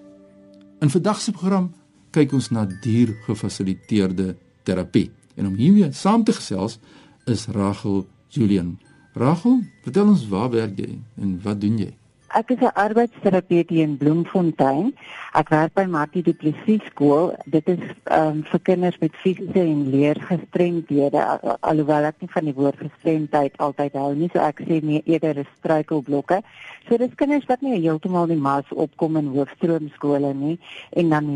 In 0.80 0.90
vandag 0.90 1.22
se 1.22 1.32
program 1.32 1.74
kyk 2.12 2.34
ons 2.34 2.50
na 2.50 2.66
diergefasiliteerde 2.66 4.36
terapie. 4.64 5.12
En 5.36 5.48
om 5.48 5.56
hiermee 5.56 5.92
saam 5.92 6.24
te 6.24 6.34
gesels 6.34 6.80
is 7.26 7.48
Rachel 7.48 8.08
Julian. 8.28 8.78
Rachel, 9.14 9.60
vertel 9.82 10.08
ons 10.10 10.28
waar 10.28 10.50
werk 10.50 10.80
jy 10.82 10.96
en 11.22 11.36
wat 11.44 11.60
doen 11.62 11.78
jy? 11.78 11.92
Ek 12.34 12.50
is 12.50 12.62
'n 12.66 12.74
arbeidsterapeut 12.74 13.70
hier 13.70 13.84
in 13.86 13.98
Bloemfontein. 13.98 14.96
Ek 15.34 15.50
werk 15.50 15.74
by 15.74 15.84
Martie 15.86 16.24
Du 16.24 16.34
Plessis 16.34 16.82
skool. 16.90 17.36
Dit 17.46 17.68
is 17.70 17.84
um, 18.10 18.42
vir 18.44 18.60
kinders 18.60 18.98
met 18.98 19.14
fisiese 19.22 19.62
en 19.62 19.90
leergestremdhede. 19.94 21.22
Alhoewel 21.60 22.10
ek 22.10 22.26
nie 22.26 22.32
van 22.34 22.50
die 22.50 22.56
woord 22.58 22.82
gestremdheid 22.82 23.58
altyd 23.58 23.94
hou 23.94 24.16
nie, 24.16 24.32
so 24.34 24.42
ek 24.42 24.66
sê 24.66 24.82
meer 24.82 25.06
eerder 25.06 25.44
is 25.46 25.52
struikelblokke. 25.60 26.42
So 26.90 26.98
dis 26.98 27.14
kinders 27.22 27.46
wat 27.46 27.62
nie 27.62 27.78
heeltemal 27.78 28.26
die 28.26 28.42
mas 28.50 28.66
opkom 28.74 29.22
in 29.22 29.30
hoofstroomskole 29.36 30.34
nie 30.34 30.58
en 30.98 31.14
dan 31.14 31.30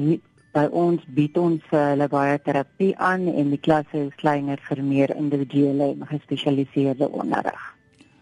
by 0.54 0.68
ons 0.72 1.04
bied 1.08 1.38
ons 1.38 1.63
vir 1.70 1.84
hulle 1.92 2.08
baie 2.08 2.38
terapie 2.39 2.94
aan 2.98 3.27
en 3.27 3.50
die 3.50 3.60
klasse 3.60 3.98
is 4.08 4.16
kleiner 4.22 4.62
vir 4.70 4.84
meer 4.84 5.16
individuele 5.16 5.92
en 5.94 6.08
gespesialiseerde 6.08 7.10
onderrig. 7.10 7.74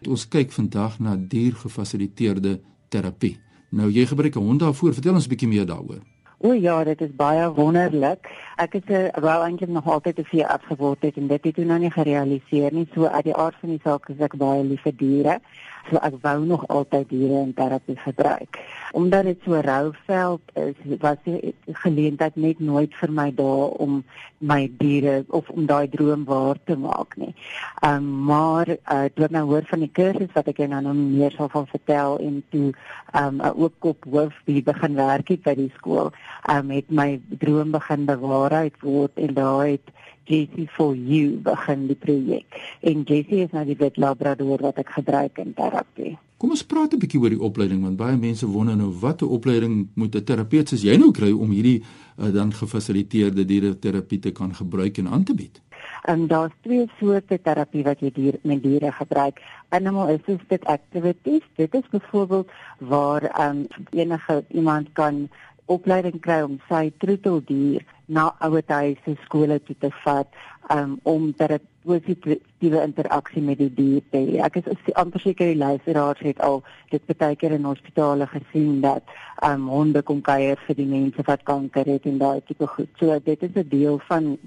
Ons 0.07 0.27
kyk 0.27 0.51
vandag 0.51 0.99
na 0.99 1.15
diergefasiliteerde 1.15 2.59
terapie. 2.89 3.37
Nou 3.71 3.89
jy 3.89 4.05
gebruik 4.05 4.35
'n 4.35 4.47
hond 4.47 4.59
daarvoor. 4.59 4.93
Vertel 4.93 5.13
ons 5.13 5.25
'n 5.25 5.29
bietjie 5.29 5.47
meer 5.47 5.65
daaroor. 5.65 6.01
O 6.39 6.51
ja, 6.53 6.83
dit 6.83 7.01
is 7.01 7.15
baie 7.15 7.47
wonderlik. 7.53 8.27
Ek 8.57 8.73
het 8.73 8.89
'n 8.89 9.21
wou 9.21 9.43
eintlik 9.43 9.69
nog 9.69 9.87
altyd 9.87 10.19
'n 10.19 10.23
vee 10.23 10.47
afgeword 10.47 11.01
het 11.01 11.17
en 11.17 11.27
dit 11.27 11.43
het 11.43 11.55
toe 11.55 11.65
nou 11.65 11.79
nie 11.79 11.91
gerealiseer 11.91 12.73
nie. 12.73 12.87
So 12.93 13.05
uit 13.05 13.23
die 13.23 13.35
aard 13.35 13.55
van 13.59 13.69
die 13.69 13.79
saak 13.83 14.09
is 14.09 14.19
ek 14.19 14.37
baie 14.37 14.63
lief 14.63 14.81
vir 14.81 14.95
diere. 14.95 15.39
So 15.89 15.99
ek 16.01 16.15
wou 16.21 16.45
nog 16.45 16.67
altyd 16.67 17.09
diere 17.09 17.41
in 17.45 17.53
terapie 17.53 17.97
gebruik. 17.97 18.59
Omdat 18.91 19.23
dit 19.23 19.39
so 19.45 19.59
rouveld 19.61 20.41
is, 20.53 20.77
was 20.99 21.17
die 21.23 21.53
geleentheid 21.83 22.35
net 22.35 22.59
nooit 22.59 22.93
vir 22.95 23.11
my 23.11 23.29
daar 23.35 23.75
om 23.85 24.03
my 24.37 24.71
diere 24.77 25.23
of 25.29 25.49
om 25.49 25.65
daai 25.65 25.89
droom 25.89 26.25
waar 26.25 26.57
te 26.65 26.77
maak 26.77 27.17
nie. 27.17 27.33
Ehm 27.81 27.95
um, 27.95 28.23
maar 28.25 28.69
uh, 28.69 29.05
toe 29.13 29.25
ek 29.27 29.35
nou 29.35 29.45
hoor 29.51 29.65
van 29.69 29.83
die 29.85 29.91
kursus 29.91 30.33
wat 30.33 30.47
ek 30.51 30.63
nou 30.67 30.81
nog 30.81 30.95
meer 30.97 31.35
sal 31.37 31.49
van 31.53 31.67
vertel 31.69 32.17
en 32.19 32.41
toe 32.49 32.73
ehm 33.13 33.39
um, 33.39 33.41
'n 33.41 33.53
oopkop 33.61 34.05
hoof 34.09 34.33
wie 34.45 34.63
begin 34.63 34.95
werk 34.95 35.27
het 35.29 35.43
by 35.43 35.55
die 35.55 35.71
skool 35.77 36.11
um, 36.49 36.69
het 36.69 36.89
my 36.89 37.21
droom 37.39 37.71
begin 37.71 38.05
bewaarheid 38.05 38.81
word 38.81 39.11
en 39.15 39.33
daar 39.33 39.67
het 39.67 39.93
JC 40.25 40.67
for 40.75 40.95
you 40.95 41.37
begin 41.45 41.87
die 41.87 41.97
projek. 41.97 42.59
En 42.81 43.03
JC 43.05 43.41
is 43.45 43.51
nou 43.55 43.65
die 43.65 43.77
wit 43.79 43.97
labrador 43.97 44.61
wat 44.61 44.79
ek 44.81 44.89
gebruik 44.97 45.37
in 45.41 45.53
terapie. 45.57 46.15
Kom 46.37 46.51
ons 46.51 46.65
praat 46.67 46.93
'n 46.93 46.99
bietjie 46.99 47.19
oor 47.21 47.29
die 47.29 47.41
opleiding 47.41 47.81
want 47.81 47.97
baie 47.97 48.17
mense 48.17 48.45
wonder 48.45 48.75
nou 48.75 48.91
watter 48.91 49.27
opleiding 49.27 49.87
moet 49.95 50.15
'n 50.15 50.23
terapeut 50.23 50.69
soos 50.69 50.83
jy 50.83 50.97
nou 50.97 51.11
kry 51.11 51.31
om 51.31 51.49
hierdie 51.49 51.81
uh, 51.81 52.33
dan 52.33 52.51
gefasiliteerde 52.53 53.45
diereterapie 53.45 54.19
te 54.19 54.31
kan 54.31 54.53
gebruik 54.53 54.97
en 54.97 55.07
aan 55.07 55.23
te 55.23 55.33
bied. 55.33 55.61
En 56.03 56.19
um, 56.19 56.27
daar's 56.27 56.53
twee 56.61 56.85
soorte 56.99 57.39
terapie 57.41 57.83
wat 57.83 57.99
jy 57.99 58.11
dier, 58.13 58.35
met 58.41 58.63
diere 58.63 58.91
gebruik. 58.91 59.41
Animal 59.69 60.17
assisted 60.17 60.65
activities. 60.65 61.41
Dit 61.55 61.73
is 61.73 61.89
byvoorbeeld 61.89 62.51
waar 62.79 63.49
um, 63.49 63.67
enige 63.89 64.43
iemand 64.49 64.89
kan 64.93 65.29
opleiding 65.65 66.19
kry 66.21 66.41
om 66.45 66.59
sy 66.69 66.91
troeteldier 67.01 67.85
na 68.05 68.29
ouerhuise 68.45 69.15
skole 69.23 69.59
toe 69.65 69.75
te 69.81 69.89
vat 70.03 70.27
um, 70.69 70.99
om 71.03 71.31
ter 71.33 71.57
positiewe 71.85 72.81
interaksie 72.81 73.41
met 73.45 73.59
die 73.61 73.69
dier 73.73 74.03
te 74.13 74.21
hê. 74.21 74.39
Ek 74.45 74.57
is 74.61 74.93
amper 74.97 75.21
seker 75.21 75.51
die 75.51 75.59
luisteraars 75.59 76.21
het 76.25 76.41
al 76.45 76.61
dit 76.91 77.13
baie 77.17 77.37
keer 77.37 77.55
in 77.57 77.67
hospitale 77.69 78.27
gesien 78.29 78.79
dat 78.85 79.05
um, 79.45 79.67
honde 79.69 80.01
kom 80.05 80.21
kuier 80.25 80.59
vir 80.67 80.77
die 80.79 80.87
mense 80.89 81.25
wat 81.27 81.45
kanker 81.49 81.89
het 81.89 82.07
en 82.09 82.17
daai 82.21 82.41
tipe 82.45 82.67
goed. 82.73 82.89
So 82.99 83.17
dit 83.19 83.43
is 83.43 83.55
'n 83.55 83.69
deel 83.69 83.99
van 84.09 84.37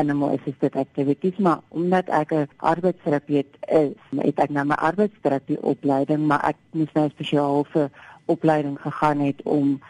animal 0.00 0.38
assisted 0.38 0.76
activities 0.76 1.38
maar 1.38 1.60
omdat 1.68 2.08
ek 2.08 2.32
'n 2.32 2.48
arbeidsterapeut 2.56 3.52
is, 3.68 3.96
het 4.16 4.38
ek 4.38 4.50
nou 4.50 4.64
my 4.64 4.76
arbeidsterapie 4.76 5.62
opleiding, 5.62 6.26
maar 6.26 6.44
ek 6.44 6.56
moes 6.72 6.92
nou 6.94 7.08
spesiaal 7.08 7.64
vir 7.64 7.90
opleiding 8.26 8.80
gegaan 8.80 9.20
het 9.20 9.42
om 9.42 9.80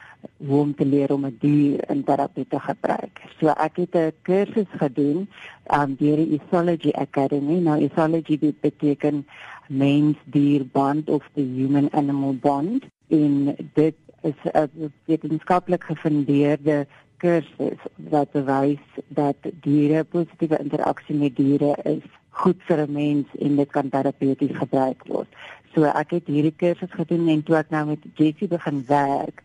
hoe 0.47 0.61
om 0.61 0.75
te 0.75 0.87
leer 0.87 1.13
om 1.13 1.25
'n 1.27 1.37
dier 1.41 1.91
in 1.91 2.05
terapie 2.05 2.47
te 2.49 2.61
gebruik. 2.61 3.21
So 3.39 3.47
ek 3.49 3.77
het 3.77 3.95
'n 3.95 4.13
kursus 4.23 4.71
gedoen 4.71 5.29
um, 5.77 5.95
deur 5.99 6.17
die 6.17 6.39
Ethology 6.39 6.91
Academy. 6.91 7.59
Nou 7.59 7.81
Ethology 7.81 8.55
beteken 8.61 9.27
mens-dier 9.69 10.67
bond 10.73 11.09
of 11.09 11.29
the 11.35 11.43
human-animal 11.43 12.35
bond 12.35 12.85
en 13.09 13.57
dit 13.75 13.95
is 14.23 14.39
'n 14.45 14.93
wetenskaplik 15.05 15.85
gefundeerde 15.85 16.87
kursus 17.17 17.81
wat 17.97 18.31
bewys 18.31 18.85
dat 19.09 19.37
diere 19.61 20.05
positiewe 20.05 20.59
interaksie 20.59 21.15
met 21.15 21.37
diere 21.37 21.77
is 21.83 22.07
goed 22.31 22.63
vir 22.69 22.79
'n 22.87 22.93
mens 22.93 23.27
en 23.39 23.57
dit 23.57 23.71
kan 23.71 23.89
terapeuties 23.89 24.57
gebruik 24.57 25.07
word. 25.07 25.29
So 25.75 25.85
ek 25.85 26.11
het 26.11 26.27
hierdie 26.27 26.57
kursus 26.57 26.91
gedoen 26.93 27.29
en 27.29 27.43
toe 27.43 27.57
ek 27.57 27.71
nou 27.71 27.87
met 27.87 28.03
Jessie 28.15 28.49
begin 28.49 28.85
werk, 28.87 29.43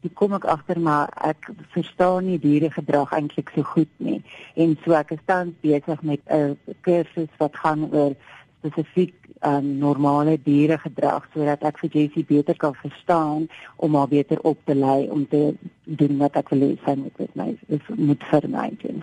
Ek 0.00 0.14
kom 0.14 0.32
ek 0.32 0.46
agter 0.48 0.80
maar 0.80 1.10
ek 1.28 1.50
verstaan 1.74 2.24
nie 2.24 2.38
diere 2.40 2.70
gedrag 2.72 3.12
eintlik 3.12 3.50
so 3.54 3.62
goed 3.62 3.90
nie. 3.98 4.22
En 4.56 4.76
so 4.84 4.96
ek 4.96 5.12
is 5.16 5.24
tans 5.28 5.52
besig 5.60 6.02
met 6.02 6.20
'n 6.26 6.56
kursus 6.80 7.32
wat 7.38 7.56
gaan 7.56 7.84
oor 7.92 8.16
spesifiek 8.60 9.14
um, 9.44 9.78
normale 9.78 10.38
diere 10.44 10.78
gedrag 10.78 11.28
sodat 11.34 11.62
ek 11.64 11.78
vir 11.82 11.90
Jessie 11.94 12.24
beter 12.24 12.56
kan 12.56 12.74
verstaan 12.80 13.48
om 13.76 13.94
haar 13.94 14.08
beter 14.08 14.40
op 14.40 14.60
te 14.64 14.74
lei 14.74 15.08
om 15.10 15.26
te 15.28 15.54
doen 15.84 16.18
wat 16.20 16.36
ek 16.40 16.52
wil 16.52 16.66
hê 16.66 16.74
sy 16.84 16.96
moet 17.00 17.18
met 17.18 17.34
my 17.36 17.48
moet 17.96 18.28
my 18.48 18.68
doen. 18.82 19.02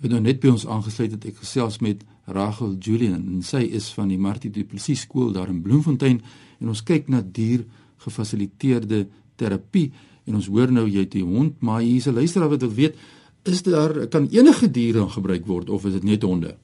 Ek 0.00 0.08
het 0.08 0.12
nou 0.12 0.20
net 0.20 0.40
by 0.40 0.52
ons 0.52 0.66
aangesluit 0.66 1.12
dat 1.14 1.24
ek 1.30 1.40
gesels 1.40 1.80
met 1.84 2.04
Rachel 2.26 2.76
Julian 2.80 3.24
en 3.36 3.42
sy 3.44 3.64
is 3.68 3.90
van 3.96 4.08
die 4.08 4.20
Martie 4.20 4.50
Du 4.50 4.64
Plessis 4.64 5.04
skool 5.04 5.32
daar 5.32 5.52
in 5.52 5.62
Bloemfontein 5.62 6.22
en 6.60 6.72
ons 6.72 6.84
kyk 6.84 7.08
na 7.12 7.20
dier 7.24 7.64
gefasiliteerde 8.04 9.06
terapie 9.36 9.92
en 10.24 10.34
ons 10.34 10.46
hoor 10.46 10.72
nou 10.72 10.86
jy 10.88 11.04
het 11.04 11.12
die 11.12 11.24
hond, 11.24 11.60
maar 11.60 11.80
hier's 11.80 12.06
'n 12.06 12.14
luisteraar 12.14 12.48
wat 12.48 12.60
wil 12.60 12.74
weet, 12.74 12.96
is 13.44 13.62
daar 13.62 14.06
kan 14.08 14.28
enige 14.30 14.70
diere 14.70 15.08
gebruik 15.08 15.46
word 15.46 15.70
of 15.70 15.84
is 15.84 15.92
dit 15.92 16.04
net 16.04 16.22
honde? 16.22 16.56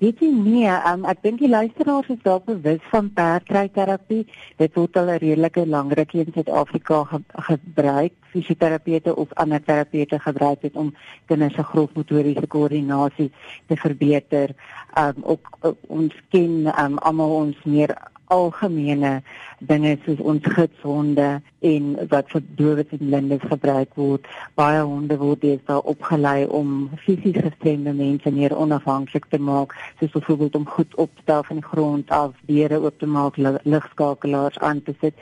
Weet 0.00 0.22
jy 0.24 0.30
nie, 0.32 0.64
um, 0.64 1.02
ek 1.04 1.18
dink 1.20 1.42
die 1.42 1.48
luisteraars 1.50 2.06
is 2.08 2.22
dalk 2.24 2.46
bewus 2.46 2.80
van 2.88 3.10
perdryterapie. 3.12 4.22
Dit 4.56 4.78
word 4.78 4.96
al 4.96 5.10
'n 5.12 5.18
redelike 5.20 5.66
lang 5.66 5.92
rukkie 5.92 6.22
in 6.24 6.32
Suid-Afrika 6.32 7.04
ge 7.04 7.20
gebruik. 7.48 8.14
Fisioterapeute 8.32 9.12
of 9.16 9.28
ander 9.34 9.60
terapeute 9.60 10.18
gebruik 10.18 10.62
dit 10.62 10.74
om 10.74 10.94
kinders 11.26 11.54
se 11.54 11.62
grofmotoriese 11.62 12.46
koördinasie 12.46 13.30
te 13.66 13.76
verbeter. 13.76 14.54
Um 14.96 15.20
ook 15.22 15.76
ons 15.88 16.14
ken 16.30 16.72
um, 16.84 16.96
almal 16.98 17.30
ons 17.30 17.56
meer 17.64 17.92
algemene 18.30 19.20
dinge 19.70 19.96
soos 20.04 20.20
ons 20.32 20.46
gidshonde 20.54 21.28
en 21.70 21.88
wat 22.12 22.30
vir 22.32 22.44
dowes 22.58 22.94
en 22.96 23.02
blindes 23.02 23.44
gebruik 23.50 23.98
word. 24.00 24.28
Baie 24.56 24.80
honde 24.80 25.18
word 25.20 25.42
deesdae 25.44 25.82
opgelei 25.92 26.46
om 26.60 26.88
fisies 27.04 27.36
gestremde 27.42 27.92
mense 27.96 28.32
meer 28.32 28.56
onafhanklik 28.56 29.28
te 29.28 29.40
maak, 29.50 29.76
soos 30.00 30.14
byvoorbeeld 30.16 30.56
om 30.60 30.66
goed 30.76 30.96
op 31.04 31.12
te 31.16 31.26
stel 31.26 31.44
van 31.50 31.60
die 31.60 31.68
grond 31.72 32.10
af, 32.10 32.34
deure 32.48 32.80
oop 32.80 32.98
te 32.98 33.06
maak, 33.06 33.36
ligskakelaars 33.40 34.58
aan 34.58 34.82
te 34.82 34.96
sit. 35.00 35.14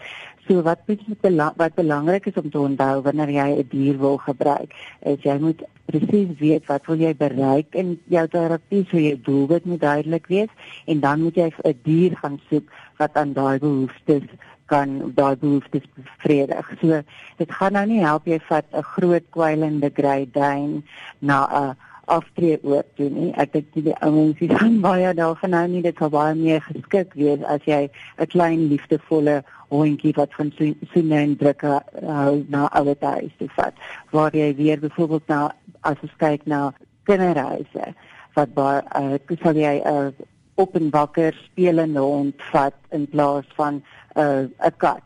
So 0.49 0.62
wat 0.64 0.81
is 0.87 0.97
belang, 1.21 1.52
wat 1.61 1.75
belangrik 1.76 2.26
is 2.26 2.37
om 2.40 2.50
te 2.50 2.59
onthou 2.59 3.02
wanneer 3.05 3.31
jy 3.31 3.49
'n 3.61 3.69
dier 3.69 3.99
wil 3.99 4.17
gebruik, 4.17 4.73
is 5.05 5.21
jy 5.21 5.37
moet 5.38 5.62
presies 5.85 6.38
weet 6.38 6.67
wat 6.67 6.87
wil 6.87 6.97
jy 6.97 7.12
bereik 7.14 7.75
in 7.75 8.00
jou 8.09 8.26
terapie, 8.28 8.87
so 8.90 8.97
jou 8.97 9.19
doelwit 9.28 9.64
moet 9.64 9.81
duidelik 9.81 10.26
wees 10.26 10.49
en 10.87 11.00
dan 11.00 11.21
moet 11.21 11.37
jy 11.37 11.52
'n 11.64 11.78
dier 11.83 12.17
gaan 12.17 12.40
soek 12.49 12.64
wat 12.97 13.12
aan 13.14 13.33
daai 13.33 13.59
behoeftes 13.59 14.25
kan 14.67 15.12
daai 15.14 15.37
behoeftes 15.37 15.85
bevredig. 15.95 16.73
So 16.81 17.02
dit 17.37 17.52
gaan 17.52 17.73
nou 17.73 17.87
nie 17.87 18.00
help 18.00 18.25
jy 18.26 18.40
vat 18.49 18.64
'n 18.73 18.83
groot 18.83 19.25
kwijlende 19.31 19.90
Great 19.93 20.33
Dane 20.33 20.83
na 21.19 21.38
'n 21.45 21.76
aftree 22.09 22.59
oor 22.62 22.85
toe 22.97 23.09
nie. 23.12 23.29
Ek 23.41 23.53
dink 23.53 23.75
die 23.75 23.95
ouens 24.05 24.41
is 24.45 24.53
gaan 24.61 24.81
baie 24.85 25.12
daarvan 25.15 25.55
nou 25.55 25.65
nie 25.75 25.83
dit 25.85 26.00
sou 26.00 26.09
baie 26.12 26.35
meer 26.38 26.65
geskik 26.67 27.15
wees 27.21 27.45
as 27.55 27.65
jy 27.69 27.88
'n 28.19 28.31
klein 28.35 28.69
liefdevolle 28.73 29.43
hondjie 29.69 30.15
wat 30.17 30.35
van 30.38 30.53
soene 30.93 31.19
en 31.21 31.37
drukke 31.37 31.81
hou 32.21 32.45
na 32.49 32.69
alle 32.73 32.95
tye 32.97 33.31
te 33.38 33.49
vat. 33.57 33.75
Waar 34.11 34.37
jy 34.37 34.55
weer 34.57 34.81
byvoorbeeld 34.81 35.29
nou 35.29 35.50
as 35.81 36.00
ons 36.03 36.17
kyk 36.17 36.47
na 36.47 36.73
kinderreise 37.05 37.95
wat 38.35 38.55
baie 38.55 38.83
uh, 38.97 39.37
sal 39.43 39.57
jy 39.57 39.77
'n 39.85 39.87
uh, 39.93 40.27
op 40.59 40.75
en 40.75 40.91
wakker 40.91 41.35
spelende 41.45 42.00
hond 42.00 42.35
vat 42.50 42.75
in 42.91 43.07
plaas 43.07 43.47
van 43.55 43.83
uh, 44.19 44.47
'n 44.67 44.77
kat. 44.77 45.03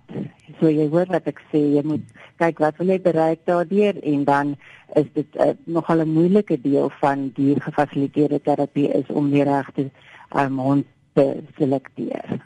So 0.60 0.68
jy 0.68 0.88
hoor 0.88 1.06
wat 1.08 1.26
ek 1.26 1.40
sê, 1.52 1.60
jy 1.76 1.82
moet 1.84 2.04
kyk 2.38 2.58
wat 2.58 2.78
wil 2.78 2.92
jy 2.92 3.00
bereik 3.00 3.44
daardeur 3.46 3.98
en 4.02 4.24
dan 4.24 4.54
is 4.96 5.08
dit 5.14 5.36
uh, 5.40 5.52
nogal 5.64 6.04
'n 6.04 6.12
moeilike 6.12 6.60
deel 6.60 6.90
van 7.00 7.30
die 7.34 7.60
gefasiliteerde 7.60 8.40
terapie 8.40 8.88
is 8.88 9.08
om 9.08 9.30
die 9.30 9.44
regte 9.44 9.90
um, 10.36 10.58
hond 10.58 10.86
te 11.14 11.42
selekteer. 11.58 12.40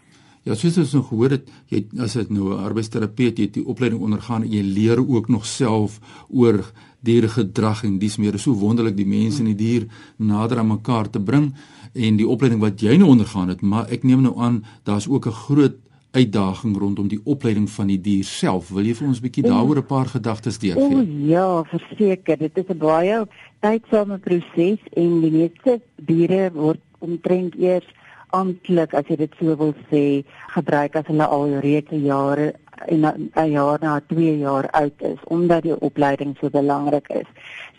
Ja, 0.46 0.54
soos 0.54 0.78
ons 0.78 0.92
nog 0.94 1.08
gehoor 1.08 1.32
het, 1.34 1.48
jy 1.66 1.80
as 1.98 2.12
dit 2.14 2.30
nou 2.30 2.54
'n 2.54 2.64
arbeidsterapeut 2.68 3.38
jy 3.38 3.44
het 3.44 3.54
die 3.54 3.66
opleiding 3.66 4.02
ondergaan 4.02 4.42
en 4.42 4.52
jy 4.52 4.62
leer 4.62 4.98
ook 5.02 5.28
nog 5.28 5.46
self 5.46 5.98
oor 6.30 6.72
diergedrag 7.00 7.84
en 7.84 7.98
dis 7.98 8.16
meer 8.16 8.38
so 8.38 8.54
wonderlik 8.54 8.96
die 8.96 9.06
mense 9.06 9.40
en 9.40 9.50
die 9.54 9.58
dier 9.58 9.86
nader 10.16 10.58
aan 10.58 10.68
mekaar 10.68 11.10
te 11.10 11.20
bring 11.20 11.54
en 11.94 12.16
die 12.16 12.28
opleiding 12.28 12.60
wat 12.60 12.80
jy 12.80 12.96
nou 12.96 13.08
ondergaan 13.08 13.48
het, 13.48 13.60
maar 13.60 13.90
ek 13.90 14.04
neem 14.04 14.22
nou 14.22 14.38
aan 14.38 14.64
daar's 14.84 15.08
ook 15.08 15.26
'n 15.26 15.32
groot 15.32 15.76
uitdaging 16.16 16.76
rondom 16.80 17.08
die 17.08 17.20
opleiding 17.24 17.68
van 17.70 17.90
die 17.92 18.00
dier 18.00 18.24
self. 18.24 18.70
Wil 18.74 18.88
jy 18.88 18.94
vir 18.98 19.08
ons 19.08 19.20
'n 19.20 19.26
bietjie 19.26 19.44
daaroor 19.44 19.78
'n 19.78 19.86
paar 19.86 20.08
gedagtes 20.16 20.58
deurgee? 20.58 20.96
O 20.96 21.04
ja, 21.34 21.64
verseker, 21.64 22.38
dit 22.38 22.58
is 22.58 22.68
'n 22.68 22.78
baie 22.78 23.26
tydsame 23.60 24.18
proses 24.18 24.80
en 24.94 25.20
die 25.20 25.30
meeste 25.30 25.80
diere 25.96 26.50
word 26.52 26.80
omtrent 26.98 27.54
eers 27.58 27.88
amptelik 28.34 28.94
as 28.94 29.08
jy 29.08 29.16
dit 29.16 29.34
so 29.38 29.56
wil 29.56 29.74
sê 29.90 30.24
gebruik 30.54 30.96
as 30.96 31.06
hulle 31.10 31.26
al 31.36 31.60
reeds 31.64 31.92
jare 31.92 32.54
en 32.86 33.04
'n 33.06 33.50
jaar 33.50 33.78
na 33.80 34.00
2 34.00 34.38
jaar 34.38 34.68
oud 34.70 35.02
is 35.02 35.20
omdat 35.24 35.62
die 35.62 35.80
opleiding 35.80 36.36
so 36.40 36.50
belangrik 36.50 37.08
is. 37.08 37.28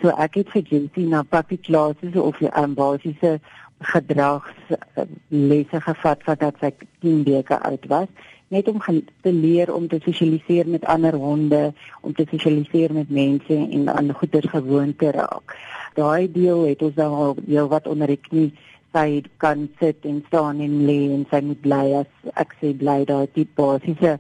So 0.02 0.10
ek 0.10 0.36
het 0.36 0.50
vir 0.50 0.62
Jensie 0.62 1.08
na 1.08 1.24
puppy 1.24 1.58
classes 1.58 2.16
of 2.16 2.40
'n 2.42 2.50
um, 2.64 2.74
basiese 2.74 3.40
gedragslesse 3.80 5.82
gevat 5.90 6.24
wat 6.26 6.40
dat 6.40 6.56
sy 6.62 6.72
10 7.02 7.24
weke 7.24 7.60
oud 7.60 7.86
was 7.88 8.08
net 8.48 8.68
om 8.68 8.82
te 9.22 9.34
leer 9.34 9.74
om 9.74 9.88
te 9.88 10.00
sosialiseer 10.04 10.68
met 10.68 10.86
ander 10.86 11.16
honde, 11.16 11.74
om 12.02 12.14
te 12.14 12.26
sosialiseer 12.30 12.94
met 12.94 13.10
mense 13.10 13.56
en 13.56 13.90
aan 13.90 14.14
goeie 14.14 14.48
gewoontes 14.48 15.12
raak. 15.12 15.56
Daai 15.96 16.32
deel 16.32 16.64
het 16.70 16.82
ons 16.82 16.96
dan 16.96 17.14
al 17.14 17.36
heel 17.46 17.68
wat 17.68 17.88
onder 17.88 18.08
die 18.08 18.22
knie 18.30 18.52
sy 18.96 19.22
kan 19.38 19.68
sit 19.80 20.06
en 20.08 20.24
staan 20.28 20.62
en 20.64 20.84
lê 20.88 21.00
en 21.12 21.26
sy 21.32 21.42
moet 21.44 21.60
bly 21.62 21.86
as 22.00 22.32
ek 22.40 22.56
sê 22.62 22.72
bly 22.78 23.04
daai 23.10 23.28
tipe 23.34 23.52
basiese 23.58 24.16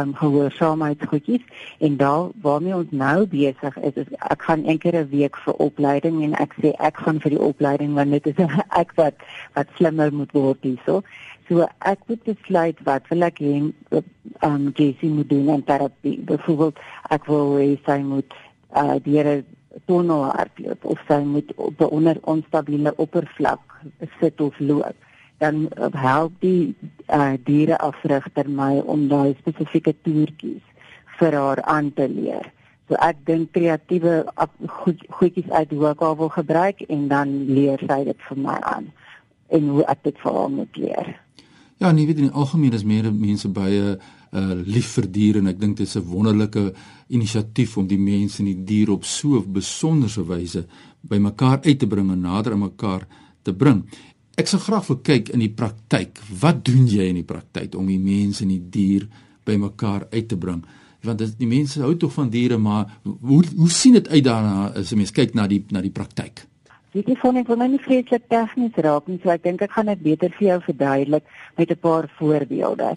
um 0.00 0.14
gehoorsaamheidsgoedjies 0.20 1.44
en 1.78 1.96
daar 1.96 2.28
waarmee 2.46 2.74
ons 2.74 2.90
nou 2.90 3.26
besig 3.26 3.76
is 3.88 4.00
is 4.02 4.10
ek 4.34 4.46
gaan 4.48 4.66
een 4.66 4.78
keer 4.78 4.96
'n 5.00 5.08
week 5.08 5.36
vir 5.44 5.54
opleiding 5.66 6.22
en 6.26 6.34
ek 6.44 6.54
sê 6.62 6.72
ek 6.88 6.96
gaan 7.06 7.20
vir 7.20 7.30
die 7.36 7.44
opleiding 7.50 7.94
want 7.94 8.10
dit 8.10 8.26
is 8.26 8.46
ek 8.82 8.92
wat 9.00 9.14
wat 9.54 9.68
slimmer 9.76 10.12
moet 10.12 10.32
word 10.32 10.58
hierso. 10.62 11.02
So 11.48 11.66
ek 11.78 11.98
moet 12.06 12.22
besluit 12.24 12.78
wat 12.84 13.08
wil 13.08 13.22
ek 13.22 13.38
hê 13.38 13.54
um 14.42 14.72
Jessie 14.74 15.10
moet 15.10 15.28
doen 15.28 15.48
in 15.48 15.64
terapie. 15.64 16.18
Byvoorbeeld 16.20 16.78
ek 17.10 17.26
wil 17.26 17.56
hê 17.58 17.70
sy 17.86 17.98
moet 18.02 18.32
uh 18.74 18.96
die 19.04 19.44
toneel 19.86 20.24
hardloop 20.24 20.84
of 20.84 21.00
sy 21.08 21.22
moet 21.22 21.54
op 21.56 21.80
'n 21.80 21.94
onder 21.96 22.18
onstabiele 22.22 22.92
oppervlak 22.96 23.60
sit 24.20 24.40
of 24.40 24.58
loop 24.58 24.96
dan 25.44 25.64
uh, 25.68 25.92
help 25.92 26.40
die 26.40 26.74
uh, 27.12 27.34
diereafrigter 27.46 28.48
my 28.48 28.78
om 28.80 29.08
daai 29.12 29.36
spesifieke 29.40 29.94
toertjies 30.06 30.64
vir 31.18 31.36
haar 31.38 31.62
aan 31.62 31.92
te 31.94 32.08
leer. 32.08 32.50
So 32.88 32.98
ek 33.00 33.22
dink 33.28 33.54
kreatiewe 33.56 34.24
goed, 34.82 35.00
goedjies 35.18 35.48
uit 35.48 35.70
hoe 35.72 35.86
ek 35.92 36.02
haar 36.04 36.18
wil 36.20 36.32
gebruik 36.32 36.82
en 36.92 37.06
dan 37.08 37.30
leer 37.48 37.80
sy 37.88 38.02
dit 38.10 38.26
vir 38.28 38.40
my 38.44 38.58
aan 38.74 38.90
en 39.54 39.70
hoe 39.76 39.86
ek 39.88 40.02
dit 40.08 40.18
vir 40.24 40.36
haar 40.36 40.52
moet 40.52 40.80
leer. 40.80 41.14
Ja, 41.80 41.92
nie 41.92 42.04
weet 42.06 42.20
in 42.22 42.32
algemeen 42.32 42.76
is 42.76 42.84
meer 42.84 43.08
mense 43.12 43.48
baie 43.48 43.96
uh 44.34 44.54
lief 44.66 44.96
vir 44.96 45.06
diere 45.14 45.38
en 45.38 45.48
ek 45.52 45.60
dink 45.60 45.76
dit 45.78 45.86
is 45.86 45.96
'n 45.96 46.08
wonderlike 46.10 46.72
inisiatief 47.08 47.76
om 47.78 47.86
die 47.86 47.98
mense 47.98 48.40
en 48.42 48.50
die 48.50 48.64
diere 48.64 48.92
op 48.92 49.04
so 49.04 49.38
'n 49.38 49.52
besonderse 49.52 50.24
wyse 50.26 50.66
bymekaar 51.00 51.60
uit 51.62 51.78
te 51.78 51.86
bring 51.86 52.10
en 52.10 52.20
nader 52.20 52.52
aan 52.52 52.66
mekaar 52.66 53.06
te 53.42 53.52
bring. 53.54 53.84
Ek 54.34 54.48
sou 54.50 54.58
graag 54.58 54.88
wil 54.90 54.98
kyk 55.06 55.28
in 55.30 55.44
die 55.44 55.52
praktyk. 55.54 56.18
Wat 56.40 56.64
doen 56.66 56.88
jy 56.90 57.04
in 57.12 57.20
die 57.20 57.26
praktyk 57.26 57.76
om 57.78 57.86
die 57.86 58.00
mense 58.02 58.42
en 58.42 58.50
die 58.50 58.62
dier 58.76 59.04
bymekaar 59.46 60.08
uit 60.10 60.26
te 60.28 60.38
bring? 60.40 60.64
Want 61.06 61.20
dit 61.22 61.36
die 61.38 61.46
mense 61.46 61.82
hou 61.84 61.92
tog 62.00 62.16
van 62.16 62.32
diere, 62.32 62.58
maar 62.58 62.96
hoe 63.04 63.42
hoe 63.54 63.70
sien 63.70 63.94
dit 63.94 64.08
uit 64.08 64.24
daarna 64.24 64.72
as 64.74 64.90
'n 64.92 64.96
mens 64.96 65.12
kyk 65.12 65.34
na 65.34 65.46
die 65.46 65.62
na 65.70 65.80
die 65.80 65.94
praktyk? 65.94 66.46
Dit 66.92 67.08
is 67.08 67.18
van 67.18 67.36
'n 67.38 67.44
van 67.44 67.58
my 67.58 67.78
vreeslik 67.78 68.28
tegnies 68.28 68.74
raak, 68.74 69.06
nie, 69.06 69.20
so 69.22 69.30
ek 69.30 69.42
dink 69.42 69.62
ek 69.62 69.70
gaan 69.70 69.86
dit 69.86 70.02
beter 70.02 70.30
vir 70.30 70.46
jou 70.48 70.60
verduidelik 70.60 71.24
met 71.56 71.70
'n 71.70 71.78
paar 71.80 72.08
voorbeelde. 72.18 72.96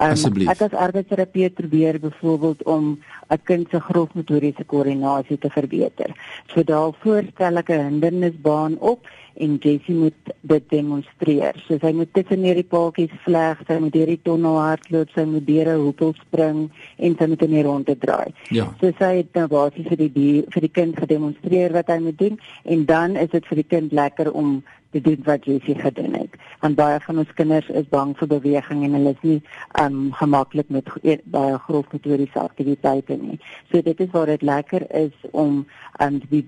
Um, 0.00 0.48
ek 0.48 0.60
as 0.62 0.74
arbeidsterapeut 0.78 1.54
probeer 1.54 1.98
byvoorbeeld 2.00 2.62
om 2.62 2.98
'n 3.30 3.42
kind 3.44 3.66
se 3.70 3.80
grofmotoriese 3.80 4.64
koördinasie 4.64 5.38
te 5.38 5.50
verbeter. 5.50 6.14
So 6.46 6.62
daarvoor 6.62 7.22
stel 7.34 7.56
ek 7.56 7.70
'n 7.70 7.84
hindernisbaan 7.84 8.78
op 8.78 9.06
en 9.38 9.56
Jessie 9.62 9.94
moet 9.94 10.32
dit 10.40 10.64
demonstreer. 10.70 11.58
So 11.66 11.78
sy 11.82 11.92
moet 11.96 12.12
tussen 12.16 12.44
hierdie 12.46 12.66
paadjies 12.66 13.14
vleg, 13.24 13.60
sy 13.68 13.78
moet 13.82 13.98
hierdie 13.98 14.20
tonnel 14.26 14.58
hardloop, 14.60 15.12
sy 15.14 15.24
moet 15.30 15.46
deur 15.46 15.72
'n 15.74 15.84
hoepel 15.84 16.14
spring 16.20 16.70
en 16.96 17.16
sy 17.18 17.26
moet 17.26 17.42
in 17.42 17.54
die 17.56 17.66
ronde 17.66 17.98
draai. 17.98 18.34
Ja. 18.50 18.66
So 18.80 18.92
sy 18.98 19.12
het 19.22 19.34
nou 19.34 19.46
basies 19.46 19.88
vir 19.88 19.96
die 20.04 20.12
dier, 20.12 20.44
vir 20.54 20.60
die 20.60 20.74
kind 20.80 20.96
gedemonstreer 20.96 21.72
wat 21.72 21.88
hy 21.88 21.98
moet 21.98 22.18
doen 22.18 22.40
en 22.64 22.84
dan 22.84 23.16
is 23.16 23.30
dit 23.30 23.46
vir 23.46 23.56
die 23.62 23.70
kind 23.76 23.92
lekker 23.92 24.32
om 24.32 24.62
te 24.90 25.00
doen 25.00 25.20
wat 25.24 25.44
Jessie 25.44 25.78
gedoen 25.78 26.14
het. 26.14 26.34
Want 26.60 26.74
baie 26.74 27.00
van 27.00 27.18
ons 27.18 27.32
kinders 27.34 27.68
is 27.68 27.88
bang 27.88 28.14
vir 28.18 28.30
beweging 28.30 28.84
en 28.84 28.96
hulle 28.96 29.12
is 29.16 29.24
nie 29.26 29.40
um 29.82 30.12
gemaklik 30.16 30.70
met 30.72 30.88
e, 31.02 31.18
baie 31.24 31.58
grof 31.66 31.90
motoriese 31.92 32.40
aktiwiteite 32.40 33.18
nie. 33.20 33.38
So 33.70 33.82
dit 33.82 34.00
is 34.00 34.10
waar 34.12 34.32
dit 34.32 34.42
lekker 34.42 34.86
is 34.96 35.12
om 35.30 35.66
um 36.00 36.20
die 36.30 36.46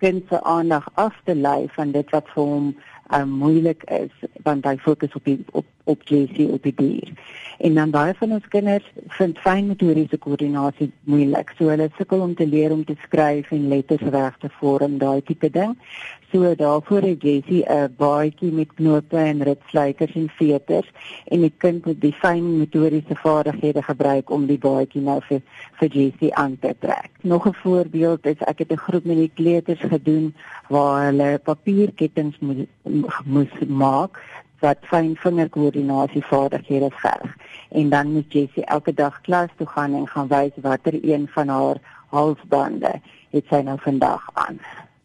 kind 0.00 0.22
se 0.28 0.40
aandag 0.42 0.88
af 0.94 1.14
te 1.24 1.34
lei 1.34 1.68
van 1.76 1.92
dit 1.92 2.10
wat 2.10 2.28
vir 2.34 2.44
hom 2.52 2.70
um, 3.14 3.28
moeilik 3.28 3.84
is 3.84 4.28
want 4.42 4.64
hy 4.64 4.76
fokus 4.76 5.14
op 5.14 5.24
die, 5.24 5.38
op 5.52 5.66
op 5.90 6.02
JC 6.02 6.46
op 6.50 6.62
die 6.62 6.74
dier. 6.76 7.12
En 7.58 7.74
dan 7.74 7.90
baie 7.90 8.14
van 8.14 8.32
ons 8.36 8.48
kinders 8.48 8.86
vind 9.16 9.38
fyn 9.38 9.66
motoriese 9.66 10.18
koördinasie 10.18 10.90
moeilik. 11.10 11.52
So 11.58 11.72
hulle 11.72 11.90
sukkel 11.96 12.22
om 12.24 12.34
te 12.34 12.46
leer 12.46 12.72
om 12.72 12.84
te 12.84 12.96
skryf 13.04 13.50
en 13.56 13.68
letters 13.68 14.06
reg 14.14 14.38
te 14.40 14.50
vorm, 14.60 14.98
daai 15.02 15.20
tipe 15.26 15.50
ding. 15.50 15.76
So 16.30 16.54
daarvoor 16.54 17.02
het 17.08 17.22
Jessie 17.26 17.64
'n 17.66 17.94
baadjie 17.98 18.52
met 18.52 18.74
knope 18.74 19.16
en 19.16 19.42
ritsluiters 19.42 20.14
en 20.14 20.28
veters 20.28 20.90
en 21.26 21.40
die 21.40 21.52
kind 21.56 21.86
moet 21.86 22.00
die 22.00 22.12
fyn 22.12 22.58
motoriese 22.58 23.16
vaardighede 23.16 23.82
gebruik 23.82 24.30
om 24.30 24.46
die 24.46 24.58
baadjie 24.58 25.02
nou 25.02 25.20
vir 25.28 25.42
vir 25.80 25.88
Jessie 25.88 26.34
aan 26.34 26.58
te 26.58 26.74
trek. 26.78 27.10
Nog 27.20 27.48
'n 27.48 27.54
voorbeeld 27.54 28.26
is 28.26 28.38
ek 28.38 28.58
het 28.58 28.72
'n 28.72 28.84
groep 28.86 29.04
met 29.04 29.16
die 29.16 29.32
kleuters 29.34 29.80
gedoen 29.80 30.34
waar 30.68 31.04
hulle 31.04 31.40
papierketTINGS 31.42 32.38
moes 32.38 32.66
moes 33.24 33.52
maak 33.68 34.20
wat 34.60 34.82
fyn 34.90 35.14
vingerkoördinasie 35.16 36.22
vaardighede 36.28 36.90
verg. 37.00 37.36
En 37.70 37.88
dan 37.88 38.12
moet 38.12 38.32
Jessie 38.32 38.64
elke 38.64 38.92
dag 38.94 39.20
klas 39.20 39.48
toe 39.56 39.66
gaan 39.66 39.94
en 39.94 40.06
gaan 40.08 40.28
wys 40.28 40.56
watter 40.62 40.98
een 41.04 41.28
van 41.28 41.48
haar 41.48 41.80
halsbande 42.10 43.00
het 43.30 43.46
sy 43.50 43.62
nou 43.64 43.78
vandag 43.80 44.26
aan. 44.34 44.58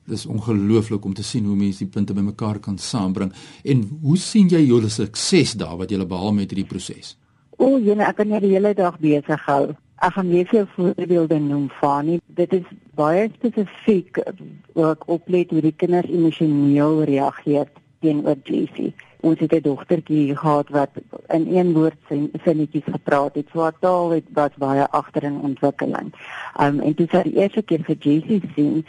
Dis 0.06 0.26
ongelooflik 0.26 1.06
om 1.06 1.14
te 1.14 1.24
sien 1.24 1.46
hoe 1.46 1.56
mense 1.56 1.82
die 1.82 1.94
punte 1.94 2.14
bymekaar 2.14 2.60
kan 2.60 2.78
saambring. 2.78 3.32
En 3.64 3.86
hoe 4.02 4.18
sien 4.18 4.50
jy 4.50 4.62
julle 4.68 4.90
sukses 4.90 5.56
daar 5.58 5.78
wat 5.78 5.90
julle 5.90 6.06
behaal 6.06 6.34
met 6.34 6.52
hierdie 6.52 6.70
proses? 6.70 7.16
O, 7.58 7.80
jene, 7.80 8.04
ek 8.06 8.20
kan 8.20 8.30
net 8.30 8.44
die 8.44 8.54
hele 8.54 8.74
dag 8.78 9.00
besig 9.02 9.48
hou. 9.48 9.74
Ek 10.04 10.14
gaan 10.18 10.30
net 10.30 10.52
vir 10.52 10.68
voorbeelde 10.76 11.40
noem 11.40 11.70
van 11.80 12.06
nie. 12.06 12.20
Dit 12.38 12.54
is 12.54 12.68
baie 13.00 13.30
spesifiek 13.38 14.20
ek 14.20 15.08
oplet 15.10 15.54
hoe 15.56 15.64
die 15.64 15.74
kinders 15.74 16.12
emosioneel 16.12 17.02
reageer 17.08 17.72
teenoor 18.00 18.36
Jessie 18.44 18.94
ons 19.26 19.40
het 19.40 19.54
'n 19.54 19.62
dogtertjie 19.62 20.36
gehad 20.38 20.70
wat 20.70 20.90
in 21.28 21.46
een 21.56 21.74
woord 21.74 22.00
sinnetjies 22.44 22.84
gepraat 22.86 23.36
het. 23.36 23.48
So 23.52 23.62
haar 23.62 23.80
taal 23.80 24.10
het 24.10 24.28
was 24.34 24.54
baie 24.58 24.88
agter 24.90 25.24
in 25.24 25.40
ontwikkeling. 25.40 26.14
Um 26.62 26.80
en 26.80 26.94
toe 26.94 27.08
sy 27.12 27.22
die 27.22 27.38
eerste 27.42 27.62
keer 27.62 27.84
vir 27.84 27.96
Jessie 28.00 28.42
sien, 28.56 28.86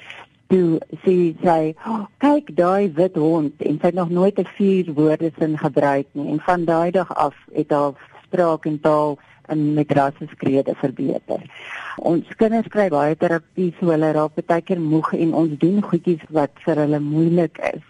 toe 0.46 0.78
sê 1.04 1.34
sy, 1.42 1.74
oh, 1.86 2.04
"Kyk 2.18 2.56
daai 2.56 2.92
wit 2.94 3.16
hond." 3.16 3.52
En 3.58 3.78
sy 3.80 3.86
het 3.86 3.94
nog 3.94 4.10
nooit 4.10 4.38
'n 4.38 4.52
vier 4.56 4.92
woorde 4.92 5.32
sin 5.38 5.58
gebruik 5.58 6.06
nie. 6.12 6.28
En 6.32 6.40
van 6.40 6.64
daai 6.64 6.90
dag 6.90 7.14
af 7.14 7.34
het 7.52 7.70
haar 7.70 7.92
spraak 8.26 8.66
en 8.66 8.80
taal 8.80 9.18
en 9.46 9.74
met 9.74 9.92
rasse 9.92 10.26
skrede 10.30 10.74
verbeter. 10.74 11.40
Ons 11.96 12.24
kinders 12.36 12.68
kry 12.68 12.88
baie 12.88 13.16
terapie 13.16 13.74
so 13.80 13.86
hulle 13.86 14.12
raak 14.12 14.46
baie 14.46 14.62
keer 14.62 14.80
moeg 14.80 15.12
en 15.12 15.34
ons 15.34 15.58
doen 15.58 15.82
goedjies 15.82 16.24
wat 16.28 16.50
vir 16.64 16.76
hulle 16.76 17.00
moeilik 17.00 17.58
is. 17.58 17.84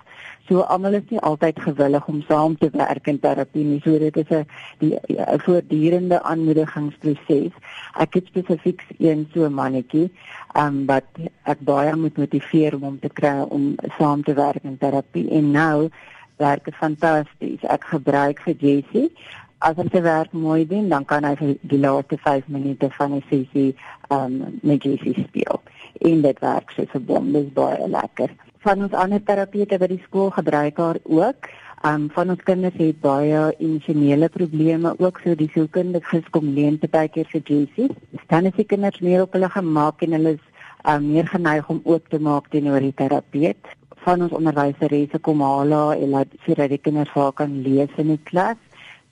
So 0.49 0.63
almal 0.63 0.95
is 0.95 1.07
nie 1.11 1.21
altyd 1.27 1.59
gewillig 1.59 2.07
om 2.07 2.21
saam 2.29 2.57
te 2.59 2.69
werk 2.71 3.09
in 3.11 3.19
terapie 3.19 3.65
nie. 3.65 3.81
So 3.85 3.99
dit 3.99 4.17
is 4.17 4.31
'n 4.31 4.47
'n 4.81 5.41
voortdurende 5.47 6.23
aanmoedigingsproses. 6.23 7.53
Ek 7.99 8.15
het 8.15 8.27
spesifiek 8.27 8.83
een 8.99 9.29
so 9.35 9.45
'n 9.45 9.55
mannetjie, 9.55 10.11
ehm 10.55 10.67
um, 10.67 10.87
wat 10.87 11.09
ek 11.45 11.61
baie 11.61 11.97
moet 11.97 12.17
motiveer 12.17 12.75
om 12.75 12.83
hom 12.83 12.99
te 12.99 13.09
kry 13.09 13.43
om 13.49 13.75
saam 13.99 14.23
te 14.23 14.35
werk 14.35 14.63
in 14.63 14.79
terapie 14.79 15.31
en 15.31 15.51
nou 15.51 15.91
werk 16.37 16.65
dit 16.65 16.75
fantasties. 16.75 17.63
Ek 17.63 17.85
gebruik 17.85 18.41
vir 18.41 18.55
Jessie 18.59 19.11
as 19.59 19.77
hy 19.77 19.89
sy 19.91 20.03
werk 20.05 20.33
mooi 20.33 20.67
doen, 20.69 20.89
dan 20.89 21.05
kan 21.05 21.25
hy 21.25 21.35
vir 21.39 21.55
die 21.63 21.81
laaste 21.81 22.19
5 22.23 22.49
minute 22.53 22.91
van 22.99 23.17
die 23.17 23.25
sessie 23.31 23.71
um, 24.13 24.59
met 24.63 24.85
Jessie 24.85 25.15
speel. 25.29 25.63
En 26.01 26.21
dit 26.23 26.41
werk 26.41 26.71
so 26.71 26.85
verbond, 26.93 27.33
dis 27.33 27.49
baie 27.57 27.89
lekker 27.89 28.31
van 28.67 28.83
ons 28.83 28.95
ander 28.99 29.23
terapeute 29.23 29.79
by 29.79 29.87
die 29.93 30.03
skool 30.09 30.33
gebruik 30.35 30.81
haar 30.83 30.99
ook. 31.05 31.49
Um 31.87 32.09
van 32.11 32.33
ons 32.35 32.43
kinders 32.49 32.75
het 32.81 32.99
baie 33.03 33.43
emosionele 33.63 34.29
probleme 34.35 34.95
ook 34.99 35.21
so 35.23 35.37
die 35.39 35.51
sielkundiges 35.55 36.27
kom 36.35 36.49
leen 36.57 36.79
te 36.83 36.91
baie 36.91 37.11
keer 37.15 37.29
vir 37.31 37.45
Jessie. 37.47 37.87
Dan 38.33 38.49
is 38.51 38.57
die 38.59 38.67
kinders 38.67 38.99
meer 39.07 39.23
op 39.23 39.37
hulle 39.39 39.51
gemaak 39.55 40.03
en 40.03 40.17
hulle 40.19 40.35
is 40.35 40.47
um 40.83 41.07
meer 41.13 41.29
geneig 41.31 41.69
om 41.71 41.83
oop 41.85 42.09
te 42.11 42.19
maak 42.19 42.49
teenoor 42.51 42.83
die 42.83 42.95
terapeut. 43.03 43.71
Van 44.07 44.25
ons 44.27 44.35
onderwyseresse 44.35 45.21
kom 45.23 45.45
haal 45.47 45.77
en 45.95 46.17
laat 46.17 46.35
vir 46.47 46.67
die 46.75 46.83
kinders 46.83 47.13
vaar 47.15 47.33
kan 47.39 47.61
lees 47.63 47.95
in 48.03 48.15
die 48.17 48.23
klas. 48.31 48.59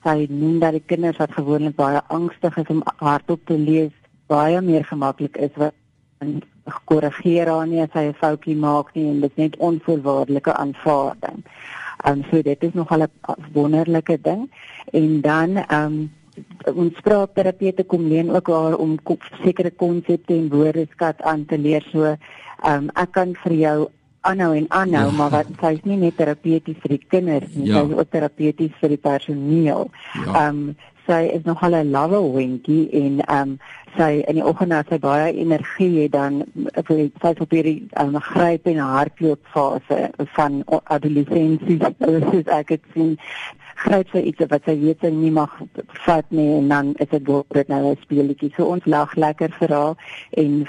sy 0.05 0.27
noem 0.29 0.59
dat 0.61 0.75
die 0.75 0.83
kinders 0.85 1.17
wat 1.17 1.31
gewoonlik 1.33 1.73
baie 1.79 2.01
angstig 2.13 2.57
is 2.61 2.67
om 2.69 2.83
hardop 3.01 3.41
te 3.49 3.57
lees, 3.57 3.93
baie 4.29 4.59
meer 4.61 4.85
gemaklik 4.85 5.39
is 5.41 5.55
wat 5.57 5.73
gekorrigeer 6.65 7.47
haar 7.47 7.67
nie 7.67 7.81
as 7.81 7.93
hy 7.93 8.05
'n 8.09 8.19
foutjie 8.19 8.55
maak 8.55 8.93
nie 8.95 9.07
en 9.09 9.19
dit 9.21 9.37
net 9.37 9.57
onvoorwaardelike 9.57 10.53
aanvaarding. 10.53 11.43
Ehm 12.03 12.19
um, 12.19 12.25
so 12.29 12.41
dit 12.41 12.63
is 12.63 12.73
nogal 12.73 13.03
'n 13.03 13.11
wonderlike 13.53 14.17
ding 14.21 14.49
en 14.91 15.21
dan 15.21 15.57
ehm 15.57 15.85
um, 15.85 16.11
ons 16.75 16.97
spraakterapeute 16.97 17.83
kom 17.83 18.07
leen 18.07 18.31
ook 18.31 18.47
daar 18.47 18.75
om 18.75 18.97
sekere 19.43 19.71
konsepte 19.71 20.33
en 20.33 20.49
woordeskat 20.49 21.21
aan 21.21 21.45
te 21.45 21.57
leer 21.57 21.85
so 21.91 22.03
ehm 22.03 22.17
um, 22.73 22.89
ek 22.93 23.11
kan 23.11 23.35
vir 23.43 23.53
jou 23.53 23.87
aanhou 24.21 24.55
en 24.55 24.65
aanhou 24.69 25.09
ja. 25.09 25.15
maar 25.17 25.29
wat 25.29 25.47
sy 25.61 25.73
is 25.77 25.83
nie 25.83 25.97
net 25.97 26.17
terapeuties 26.17 26.81
vir 26.81 26.97
die 26.97 27.05
kinders 27.07 27.53
nie 27.53 27.67
ja. 27.69 27.79
sy 27.79 27.91
is 27.91 27.97
ook 27.97 28.09
terapeuties 28.09 28.75
vir 28.81 28.89
die 28.89 29.03
personeel. 29.09 29.89
Ja. 30.13 30.21
Ehm 30.25 30.33
ja. 30.33 30.49
um, 30.49 30.75
sy 31.07 31.21
is 31.37 31.43
nogal 31.45 31.75
'n 31.75 31.91
love 31.91 32.21
winkie 32.35 32.89
en 32.91 33.19
ehm 33.19 33.41
um, 33.41 33.59
sy 33.97 34.23
in 34.27 34.35
die 34.39 34.45
oggend 34.45 34.73
as 34.75 34.87
sy 34.89 34.97
baie 34.99 35.33
energie 35.33 36.01
het 36.01 36.11
dan 36.11 36.43
vir 36.87 37.01
sy 37.21 37.33
op 37.45 37.51
hierdie 37.55 37.87
um, 38.01 38.17
gryp 38.31 38.67
en 38.67 38.81
hardloop 38.83 39.51
fase 39.53 39.99
van 40.37 40.63
adolessensie 40.83 41.79
soos 41.79 42.51
ek 42.59 42.75
het 42.75 42.83
sien. 42.93 43.15
Gryp 43.85 44.11
sy 44.11 44.23
iets 44.31 44.47
wat 44.51 44.67
sy 44.67 44.75
weet 44.81 45.03
sy 45.03 45.11
nie 45.11 45.31
mag 45.31 45.55
vat 46.05 46.27
nie 46.29 46.49
en 46.57 46.69
dan 46.73 46.93
is 47.03 47.09
dit 47.11 47.31
dit 47.57 47.67
nou 47.67 47.81
'n 47.91 47.97
speletjie 48.03 48.51
so 48.55 48.71
ons 48.75 48.85
lag 48.85 49.15
lekker 49.15 49.51
vir 49.59 49.75
haar 49.77 49.95
en 50.31 50.67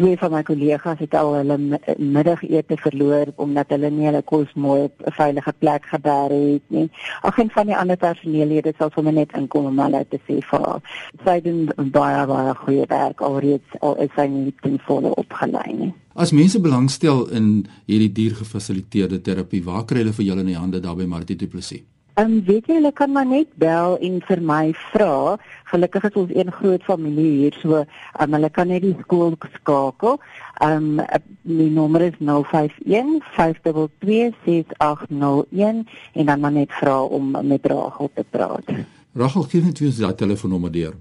twee 0.00 0.16
van 0.16 0.32
my 0.32 0.42
kollegas 0.48 0.98
het 1.04 1.14
al 1.14 1.34
hulle 1.34 1.56
middagete 1.98 2.76
verloor 2.80 3.32
omdat 3.44 3.72
hulle 3.74 3.90
nie 3.92 4.06
hulle 4.08 4.22
kos 4.32 4.52
mooi 4.54 4.80
op 4.88 5.02
'n 5.06 5.12
veilige 5.18 5.52
plek 5.58 5.84
geberg 5.92 6.32
het 6.32 6.66
nie. 6.76 6.88
Ag 7.20 7.38
en 7.38 7.50
van 7.50 7.66
die 7.66 7.76
ander 7.76 7.96
personeellede 7.96 8.72
sal 8.78 8.90
sommer 8.94 9.12
net 9.12 9.36
inkom 9.36 9.66
om 9.66 9.78
hulle 9.78 10.04
te 10.08 10.20
sê 10.26 10.38
vir 10.50 10.60
haar. 10.66 10.80
Sy 11.24 11.40
doen 11.40 11.60
baie 11.98 12.26
baie 12.26 12.54
goeie 12.54 12.86
werk 12.88 13.20
alreeds 13.20 13.70
al 13.80 13.96
is 13.96 14.12
sy 14.16 14.26
nie 14.26 14.54
ten 14.62 14.78
volle 14.86 15.14
opgelei 15.14 15.72
nie. 15.72 15.92
As 16.14 16.32
mense 16.32 16.60
belangstel 16.60 17.28
in 17.30 17.66
hierdie 17.86 18.12
diergefasiliteerde 18.12 19.20
terapie, 19.20 19.64
waar 19.64 19.84
kry 19.84 19.98
hulle 19.98 20.12
vir 20.12 20.24
julle 20.24 20.40
in 20.40 20.46
die 20.46 20.58
hande 20.58 20.80
daar 20.80 20.96
by 20.96 21.04
Martie 21.04 21.36
Du 21.36 21.46
Plessis? 21.46 21.82
Ehm 22.14 22.32
um, 22.32 22.44
weet 22.44 22.66
jy 22.66 22.74
hulle 22.74 22.90
kan 22.92 23.12
maar 23.12 23.26
net 23.26 23.50
bel 23.62 23.94
en 24.02 24.16
vir 24.26 24.40
my 24.42 24.72
vra. 24.90 25.36
Gelukkig 25.70 26.08
is 26.08 26.16
ons 26.18 26.32
een 26.34 26.50
groot 26.52 26.82
familie 26.82 27.30
hier 27.36 27.58
so 27.62 27.82
um, 27.84 28.32
hulle 28.34 28.50
kan 28.50 28.68
net 28.68 28.82
die 28.82 28.96
skool 29.02 29.36
skakel. 29.54 30.18
Ehm 30.58 30.98
um, 30.98 31.20
die 31.42 31.70
nommer 31.70 32.02
is 32.08 32.16
051 32.18 33.20
522 33.36 34.34
6801 34.44 35.86
en 36.12 36.26
dan 36.26 36.40
maar 36.40 36.52
net 36.52 36.72
vra 36.80 37.02
om 37.02 37.30
met 37.42 37.66
Rachel 37.66 38.10
te 38.14 38.24
praat. 38.30 38.74
Rachel 39.14 39.42
gee 39.42 39.62
net 39.62 39.78
weer 39.78 39.92
sy 39.92 40.12
telefoonnommer 40.12 40.72
deur. 40.72 40.98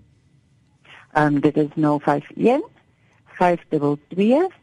Ehm 1.17 1.35
um, 1.35 1.41
dit 1.41 1.57
is 1.57 1.73
051 1.73 2.61
522 3.39 4.53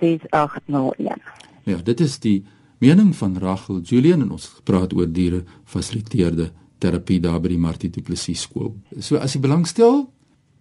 6801. 0.00 1.22
Ja, 1.62 1.76
dit 1.76 2.00
is 2.00 2.18
die 2.18 2.44
mening 2.84 3.14
van 3.16 3.38
Rachel 3.40 3.80
Julian 3.80 4.20
en 4.24 4.30
ons 4.36 4.46
gepraat 4.58 4.92
oor 4.92 5.08
diere 5.08 5.44
fasiliteerde 5.64 6.50
terapie 6.82 7.20
daar 7.22 7.40
by 7.40 7.48
die 7.54 7.60
Martie 7.60 7.90
Du 7.90 8.02
Plessis 8.04 8.40
skool. 8.44 8.74
So 9.00 9.16
as 9.16 9.34
jy 9.34 9.40
belangstel, 9.44 10.12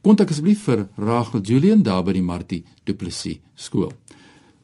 kontak 0.06 0.32
asseblief 0.32 0.62
vir 0.70 0.80
Rachel 1.02 1.42
Julian 1.44 1.84
daar 1.84 2.04
by 2.08 2.14
die 2.16 2.24
Martie 2.24 2.64
Du 2.88 2.94
Plessis 2.96 3.40
skool. 3.60 3.92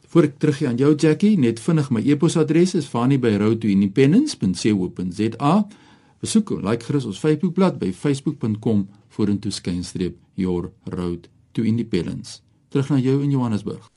Voor 0.09 0.25
ek 0.25 0.39
teruggaan 0.41 0.71
aan 0.71 0.79
jou 0.81 0.95
Jackie, 0.97 1.37
net 1.37 1.59
vinnig 1.61 1.91
my 1.93 2.01
e-posadres 2.01 2.73
is 2.79 2.87
fani@roadtoindependence.co.za. 2.89 5.53
Besoek 6.19 6.51
en 6.51 6.63
like 6.65 6.85
gerus 6.87 7.05
ons 7.05 7.19
Facebookblad 7.19 7.79
by 7.79 7.93
facebook.com 7.93 8.89
vorentoe 9.09 9.51
skynstreep 9.51 10.15
your 10.33 10.71
road 10.83 11.29
to 11.51 11.63
independence. 11.63 12.41
Terug 12.69 12.89
na 12.89 12.97
jou 12.97 13.23
in 13.23 13.29
Johannesburg. 13.29 13.91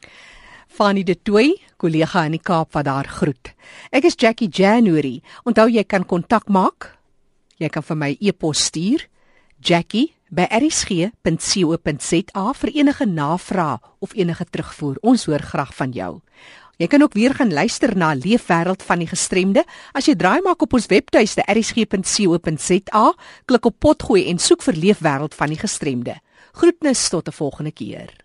Fanny 0.72 1.04
de 1.04 1.12
Tooi, 1.20 1.60
kollega 1.76 2.24
in 2.24 2.32
die 2.32 2.40
Kaap 2.40 2.72
wat 2.72 2.88
daar 2.88 3.04
groet. 3.04 3.52
Ek 3.92 4.08
is 4.08 4.16
Jackie 4.16 4.48
January. 4.48 5.20
Onthou 5.44 5.68
jy 5.68 5.84
kan 5.84 6.00
kontak 6.08 6.48
maak. 6.48 6.96
Jy 7.60 7.68
kan 7.68 7.84
vir 7.84 7.96
my 8.00 8.16
e-pos 8.20 8.58
stuur 8.70 9.04
jackie@rsg.co.za 9.60 12.52
vir 12.62 12.70
enige 12.72 13.06
navrae 13.06 13.78
of 14.00 14.14
enige 14.16 14.44
terugvoer. 14.48 14.96
Ons 15.02 15.24
hoor 15.26 15.42
graag 15.44 15.74
van 15.74 15.92
jou. 15.92 16.20
Jy 16.80 16.86
kan 16.88 17.02
ook 17.02 17.12
weer 17.12 17.34
gaan 17.34 17.52
luister 17.52 17.96
na 17.96 18.14
Leefwêreld 18.14 18.82
van 18.82 18.98
die 18.98 19.06
Gestremde 19.06 19.64
as 19.92 20.06
jy 20.08 20.14
draai 20.16 20.40
maak 20.40 20.62
op 20.62 20.72
ons 20.72 20.86
webtuiste 20.86 21.42
rsg.co.za, 21.46 23.12
klik 23.44 23.66
op 23.66 23.78
potgooi 23.78 24.28
en 24.30 24.38
soek 24.38 24.62
vir 24.62 24.74
Leefwêreld 24.74 25.34
van 25.34 25.48
die 25.48 25.58
Gestremde. 25.60 26.14
Groetnis 26.52 27.08
tot 27.08 27.28
'n 27.28 27.32
volgende 27.32 27.72
keer. 27.72 28.21